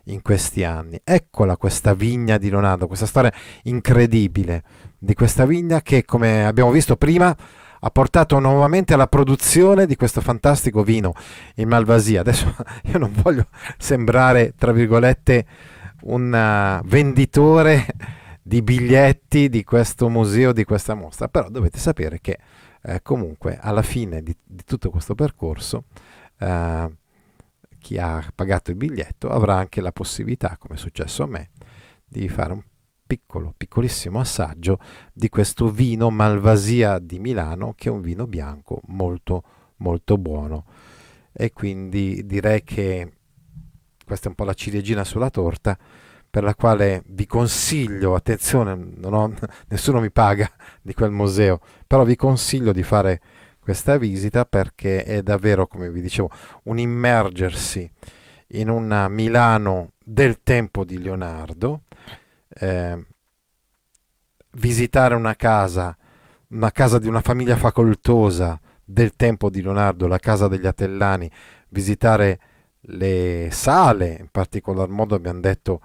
in 0.09 0.21
questi 0.21 0.63
anni. 0.63 0.99
Eccola 1.03 1.57
questa 1.57 1.93
vigna 1.93 2.37
di 2.37 2.49
Leonardo, 2.49 2.87
questa 2.87 3.05
storia 3.05 3.33
incredibile 3.63 4.63
di 4.97 5.13
questa 5.13 5.45
vigna 5.45 5.81
che, 5.81 6.05
come 6.05 6.45
abbiamo 6.45 6.71
visto 6.71 6.95
prima, 6.95 7.35
ha 7.81 7.89
portato 7.91 8.39
nuovamente 8.39 8.93
alla 8.93 9.07
produzione 9.07 9.85
di 9.85 9.95
questo 9.95 10.21
fantastico 10.21 10.83
vino 10.83 11.13
in 11.55 11.67
Malvasia. 11.69 12.21
Adesso 12.21 12.55
io 12.91 12.97
non 12.97 13.11
voglio 13.21 13.47
sembrare, 13.77 14.53
tra 14.57 14.71
virgolette, 14.71 15.45
un 16.01 16.31
uh, 16.31 16.87
venditore 16.87 17.85
di 18.41 18.61
biglietti 18.61 19.47
di 19.47 19.63
questo 19.63 20.09
museo, 20.09 20.51
di 20.51 20.63
questa 20.63 20.95
mostra, 20.95 21.27
però 21.27 21.49
dovete 21.49 21.77
sapere 21.77 22.19
che 22.19 22.39
eh, 22.81 23.01
comunque 23.01 23.59
alla 23.61 23.81
fine 23.81 24.23
di, 24.23 24.35
di 24.43 24.63
tutto 24.65 24.89
questo 24.89 25.13
percorso 25.13 25.83
eh, 26.39 26.89
chi 27.79 27.97
ha 27.97 28.23
pagato 28.33 28.71
il 28.71 28.77
biglietto 28.77 29.29
avrà 29.29 29.55
anche 29.55 29.81
la 29.81 29.91
possibilità, 29.91 30.57
come 30.59 30.75
è 30.75 30.77
successo 30.77 31.23
a 31.23 31.27
me, 31.27 31.49
di 32.05 32.27
fare 32.29 32.53
un 32.53 32.61
piccolo, 33.07 33.55
piccolissimo 33.57 34.19
assaggio 34.19 34.77
di 35.11 35.29
questo 35.29 35.71
vino 35.71 36.11
Malvasia 36.11 36.99
di 36.99 37.17
Milano, 37.17 37.73
che 37.75 37.89
è 37.89 37.91
un 37.91 38.01
vino 38.01 38.27
bianco 38.27 38.81
molto, 38.87 39.43
molto 39.77 40.17
buono. 40.17 40.65
E 41.31 41.51
quindi 41.51 42.25
direi 42.25 42.63
che 42.63 43.13
questa 44.05 44.27
è 44.27 44.29
un 44.29 44.35
po' 44.35 44.43
la 44.43 44.53
ciliegina 44.53 45.03
sulla 45.03 45.29
torta 45.29 45.77
per 46.29 46.43
la 46.43 46.53
quale 46.53 47.01
vi 47.07 47.25
consiglio, 47.25 48.13
attenzione, 48.13 48.71
ho, 49.01 49.33
nessuno 49.69 49.99
mi 49.99 50.11
paga 50.11 50.49
di 50.81 50.93
quel 50.93 51.11
museo, 51.11 51.59
però 51.87 52.03
vi 52.03 52.15
consiglio 52.15 52.71
di 52.71 52.83
fare 52.83 53.21
questa 53.69 53.97
visita 53.97 54.45
perché 54.45 55.03
è 55.03 55.21
davvero, 55.21 55.67
come 55.67 55.91
vi 55.91 56.01
dicevo, 56.01 56.31
un 56.63 56.79
immergersi 56.79 57.87
in 58.53 58.67
una 58.67 59.07
Milano 59.07 59.91
del 60.03 60.41
tempo 60.41 60.83
di 60.83 60.99
Leonardo, 60.99 61.83
eh, 62.49 63.05
visitare 64.53 65.13
una 65.13 65.35
casa, 65.35 65.95
una 66.47 66.71
casa 66.71 66.97
di 66.97 67.07
una 67.07 67.21
famiglia 67.21 67.55
facoltosa 67.57 68.59
del 68.83 69.15
tempo 69.15 69.51
di 69.51 69.61
Leonardo, 69.61 70.07
la 70.07 70.17
casa 70.17 70.47
degli 70.47 70.65
Atellani, 70.65 71.29
visitare 71.69 72.39
le 72.79 73.49
sale, 73.51 74.17
in 74.19 74.29
particolar 74.31 74.87
modo 74.87 75.13
abbiamo 75.13 75.41
detto 75.41 75.79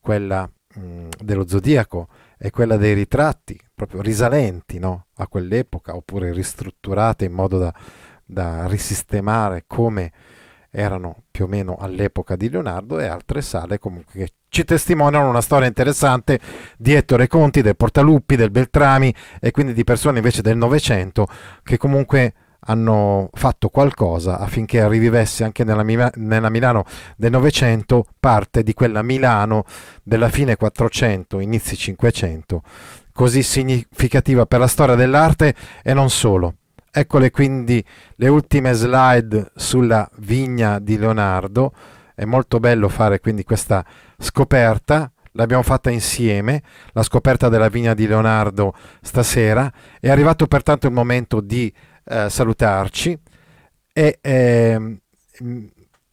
quella 0.00 0.50
mh, 0.76 1.08
dello 1.18 1.46
zodiaco 1.46 2.08
e 2.38 2.50
quella 2.50 2.76
dei 2.76 2.94
ritratti, 2.94 3.60
proprio 3.74 4.00
risalenti 4.00 4.78
no? 4.78 5.06
a 5.16 5.26
quell'epoca, 5.26 5.94
oppure 5.94 6.32
ristrutturate 6.32 7.24
in 7.24 7.32
modo 7.32 7.58
da, 7.58 7.74
da 8.24 8.66
risistemare 8.66 9.64
come 9.66 10.12
erano 10.70 11.24
più 11.30 11.44
o 11.44 11.48
meno 11.48 11.76
all'epoca 11.76 12.36
di 12.36 12.48
Leonardo 12.48 13.00
e 13.00 13.06
altre 13.06 13.42
sale 13.42 13.78
comunque 13.78 14.20
che 14.20 14.32
ci 14.48 14.64
testimoniano 14.64 15.28
una 15.28 15.40
storia 15.40 15.66
interessante 15.66 16.38
di 16.76 16.94
Ettore 16.94 17.26
Conti, 17.26 17.62
del 17.62 17.76
Portaluppi, 17.76 18.36
del 18.36 18.50
Beltrami 18.50 19.14
e 19.40 19.50
quindi 19.50 19.72
di 19.72 19.84
persone 19.84 20.18
invece 20.18 20.42
del 20.42 20.56
Novecento 20.56 21.26
che 21.62 21.76
comunque 21.76 22.34
hanno 22.68 23.30
fatto 23.32 23.68
qualcosa 23.68 24.38
affinché 24.38 24.86
rivivesse 24.88 25.42
anche 25.42 25.64
nella, 25.64 26.10
nella 26.14 26.50
Milano 26.50 26.84
del 27.16 27.30
Novecento 27.30 28.04
parte 28.20 28.62
di 28.62 28.74
quella 28.74 29.02
Milano 29.02 29.64
della 30.02 30.28
fine 30.28 30.56
400, 30.56 31.40
inizi 31.40 31.76
500, 31.76 32.62
così 33.12 33.42
significativa 33.42 34.46
per 34.46 34.60
la 34.60 34.66
storia 34.66 34.94
dell'arte 34.94 35.54
e 35.82 35.94
non 35.94 36.10
solo. 36.10 36.54
Eccole 36.90 37.30
quindi 37.30 37.84
le 38.16 38.28
ultime 38.28 38.72
slide 38.72 39.52
sulla 39.54 40.08
vigna 40.16 40.78
di 40.78 40.98
Leonardo. 40.98 41.72
È 42.14 42.24
molto 42.24 42.58
bello 42.60 42.88
fare 42.88 43.20
quindi 43.20 43.44
questa 43.44 43.84
scoperta. 44.18 45.10
L'abbiamo 45.32 45.62
fatta 45.62 45.90
insieme, 45.90 46.62
la 46.92 47.02
scoperta 47.02 47.48
della 47.48 47.68
vigna 47.68 47.94
di 47.94 48.06
Leonardo 48.06 48.74
stasera. 49.00 49.72
È 50.00 50.10
arrivato 50.10 50.46
pertanto 50.46 50.86
il 50.86 50.92
momento 50.92 51.40
di 51.40 51.72
eh, 52.08 52.30
salutarci 52.30 53.18
e 53.92 54.18
eh, 54.20 55.00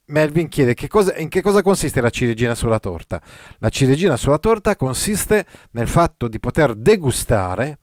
Melvin 0.06 0.48
chiede 0.48 0.74
che 0.74 0.88
cosa, 0.88 1.16
in 1.16 1.28
che 1.28 1.42
cosa 1.42 1.62
consiste 1.62 2.00
la 2.00 2.10
ciliegina 2.10 2.54
sulla 2.54 2.78
torta. 2.78 3.20
La 3.58 3.68
ciliegina 3.68 4.16
sulla 4.16 4.38
torta 4.38 4.76
consiste 4.76 5.46
nel 5.72 5.88
fatto 5.88 6.28
di 6.28 6.38
poter 6.38 6.74
degustare 6.74 7.78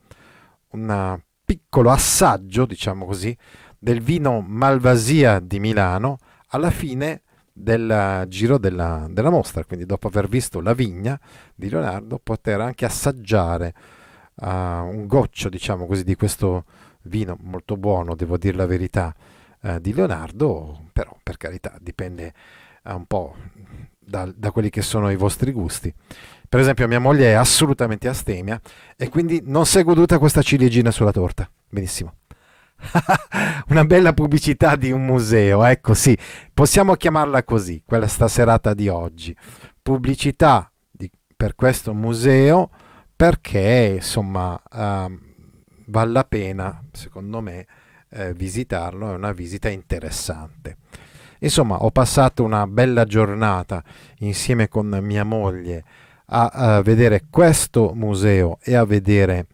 un 0.69 1.19
piccolo 1.43 1.91
assaggio, 1.91 2.65
diciamo 2.65 3.05
così, 3.05 3.35
del 3.77 4.01
vino 4.01 4.41
Malvasia 4.41 5.39
di 5.39 5.59
Milano 5.59 6.17
alla 6.47 6.71
fine 6.71 7.23
del 7.51 8.25
giro 8.29 8.57
della, 8.57 9.05
della, 9.09 9.29
mostra, 9.29 9.63
quindi 9.65 9.85
dopo 9.85 10.07
aver 10.07 10.27
visto 10.27 10.61
la 10.61 10.73
vigna 10.73 11.19
di 11.53 11.69
Leonardo, 11.69 12.19
poter 12.21 12.61
anche 12.61 12.85
assaggiare 12.85 13.73
uh, 14.35 14.47
un 14.47 15.05
goccio, 15.05 15.49
diciamo 15.49 15.85
così, 15.85 16.03
di 16.03 16.15
questo 16.15 16.65
vino 17.03 17.37
molto 17.41 17.77
buono, 17.77 18.15
devo 18.15 18.37
dire 18.37 18.57
la 18.57 18.65
verità, 18.65 19.13
eh, 19.63 19.79
di 19.79 19.93
Leonardo, 19.93 20.89
però 20.91 21.15
per 21.23 21.37
carità 21.37 21.75
dipende 21.79 22.33
eh, 22.83 22.93
un 22.93 23.05
po' 23.05 23.35
da, 23.97 24.31
da, 24.35 24.51
quelli 24.51 24.69
che 24.69 24.81
sono 24.81 25.09
i 25.09 25.15
vostri 25.15 25.51
gusti. 25.51 25.93
Per 26.47 26.59
esempio 26.59 26.87
mia 26.87 26.99
moglie 26.99 27.31
è 27.31 27.33
assolutamente 27.33 28.07
astemia 28.07 28.59
e 28.95 29.09
quindi 29.09 29.41
non 29.45 29.65
si 29.65 29.79
è 29.79 29.83
goduta 29.83 30.19
questa 30.19 30.41
ciliegina 30.41 30.91
sulla 30.91 31.11
torta. 31.11 31.49
Benissimo. 31.69 32.17
Una 33.69 33.85
bella 33.85 34.13
pubblicità 34.13 34.75
di 34.75 34.91
un 34.91 35.05
museo, 35.05 35.63
ecco 35.63 35.93
sì, 35.93 36.17
possiamo 36.53 36.95
chiamarla 36.95 37.43
così, 37.43 37.81
quella 37.85 38.07
sta 38.07 38.27
serata 38.27 38.73
di 38.73 38.89
oggi. 38.89 39.35
Pubblicità 39.81 40.71
di, 40.91 41.09
per 41.35 41.55
questo 41.55 41.93
museo 41.93 42.69
perché 43.15 43.93
insomma... 43.95 44.61
Uh, 44.71 45.31
vale 45.85 46.11
la 46.11 46.23
pena, 46.23 46.81
secondo 46.91 47.41
me, 47.41 47.65
eh, 48.09 48.33
visitarlo, 48.33 49.11
è 49.11 49.15
una 49.15 49.31
visita 49.31 49.69
interessante. 49.69 50.77
Insomma, 51.39 51.83
ho 51.83 51.91
passato 51.91 52.43
una 52.43 52.65
bella 52.67 53.05
giornata 53.05 53.83
insieme 54.19 54.69
con 54.69 54.87
mia 55.01 55.23
moglie 55.25 55.83
a, 56.27 56.47
a 56.47 56.81
vedere 56.81 57.25
questo 57.29 57.91
museo 57.93 58.59
e 58.61 58.75
a 58.75 58.85
vedere 58.85 59.47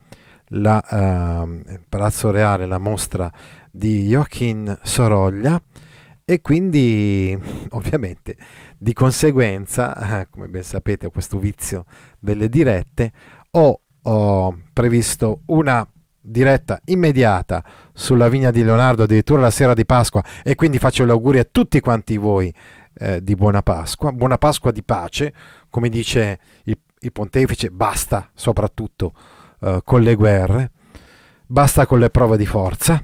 la, 0.49 0.83
uh, 0.87 1.79
Palazzo 1.87 2.31
Reale, 2.31 2.65
la 2.65 2.77
mostra 2.77 3.31
di 3.71 4.07
Joachim 4.07 4.77
Soroglia 4.83 5.61
e 6.23 6.41
quindi 6.41 7.37
ovviamente 7.71 8.37
di 8.77 8.93
conseguenza, 8.93 10.21
eh, 10.21 10.27
come 10.29 10.47
ben 10.47 10.63
sapete 10.63 11.07
ho 11.07 11.11
questo 11.11 11.39
vizio 11.39 11.85
delle 12.19 12.49
dirette, 12.49 13.11
ho, 13.51 13.81
ho 14.03 14.57
previsto 14.71 15.41
una 15.47 15.87
diretta 16.29 16.79
immediata 16.85 17.63
sulla 17.93 18.29
vigna 18.29 18.51
di 18.51 18.63
Leonardo 18.63 19.03
addirittura 19.03 19.41
la 19.41 19.51
sera 19.51 19.73
di 19.73 19.85
Pasqua 19.85 20.23
e 20.43 20.55
quindi 20.55 20.77
faccio 20.77 21.05
gli 21.05 21.09
auguri 21.09 21.39
a 21.39 21.47
tutti 21.49 21.79
quanti 21.79 22.17
voi 22.17 22.53
eh, 22.99 23.23
di 23.23 23.35
buona 23.35 23.61
Pasqua, 23.61 24.11
buona 24.11 24.37
Pasqua 24.37 24.71
di 24.71 24.83
pace, 24.83 25.33
come 25.69 25.89
dice 25.89 26.39
il, 26.63 26.77
il 26.99 27.11
pontefice, 27.11 27.71
basta 27.71 28.29
soprattutto 28.33 29.13
eh, 29.61 29.81
con 29.83 30.01
le 30.01 30.15
guerre, 30.15 30.71
basta 31.45 31.85
con 31.85 31.99
le 31.99 32.09
prove 32.09 32.37
di 32.37 32.45
forza 32.45 33.03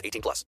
18 0.03 0.21
plus. 0.21 0.39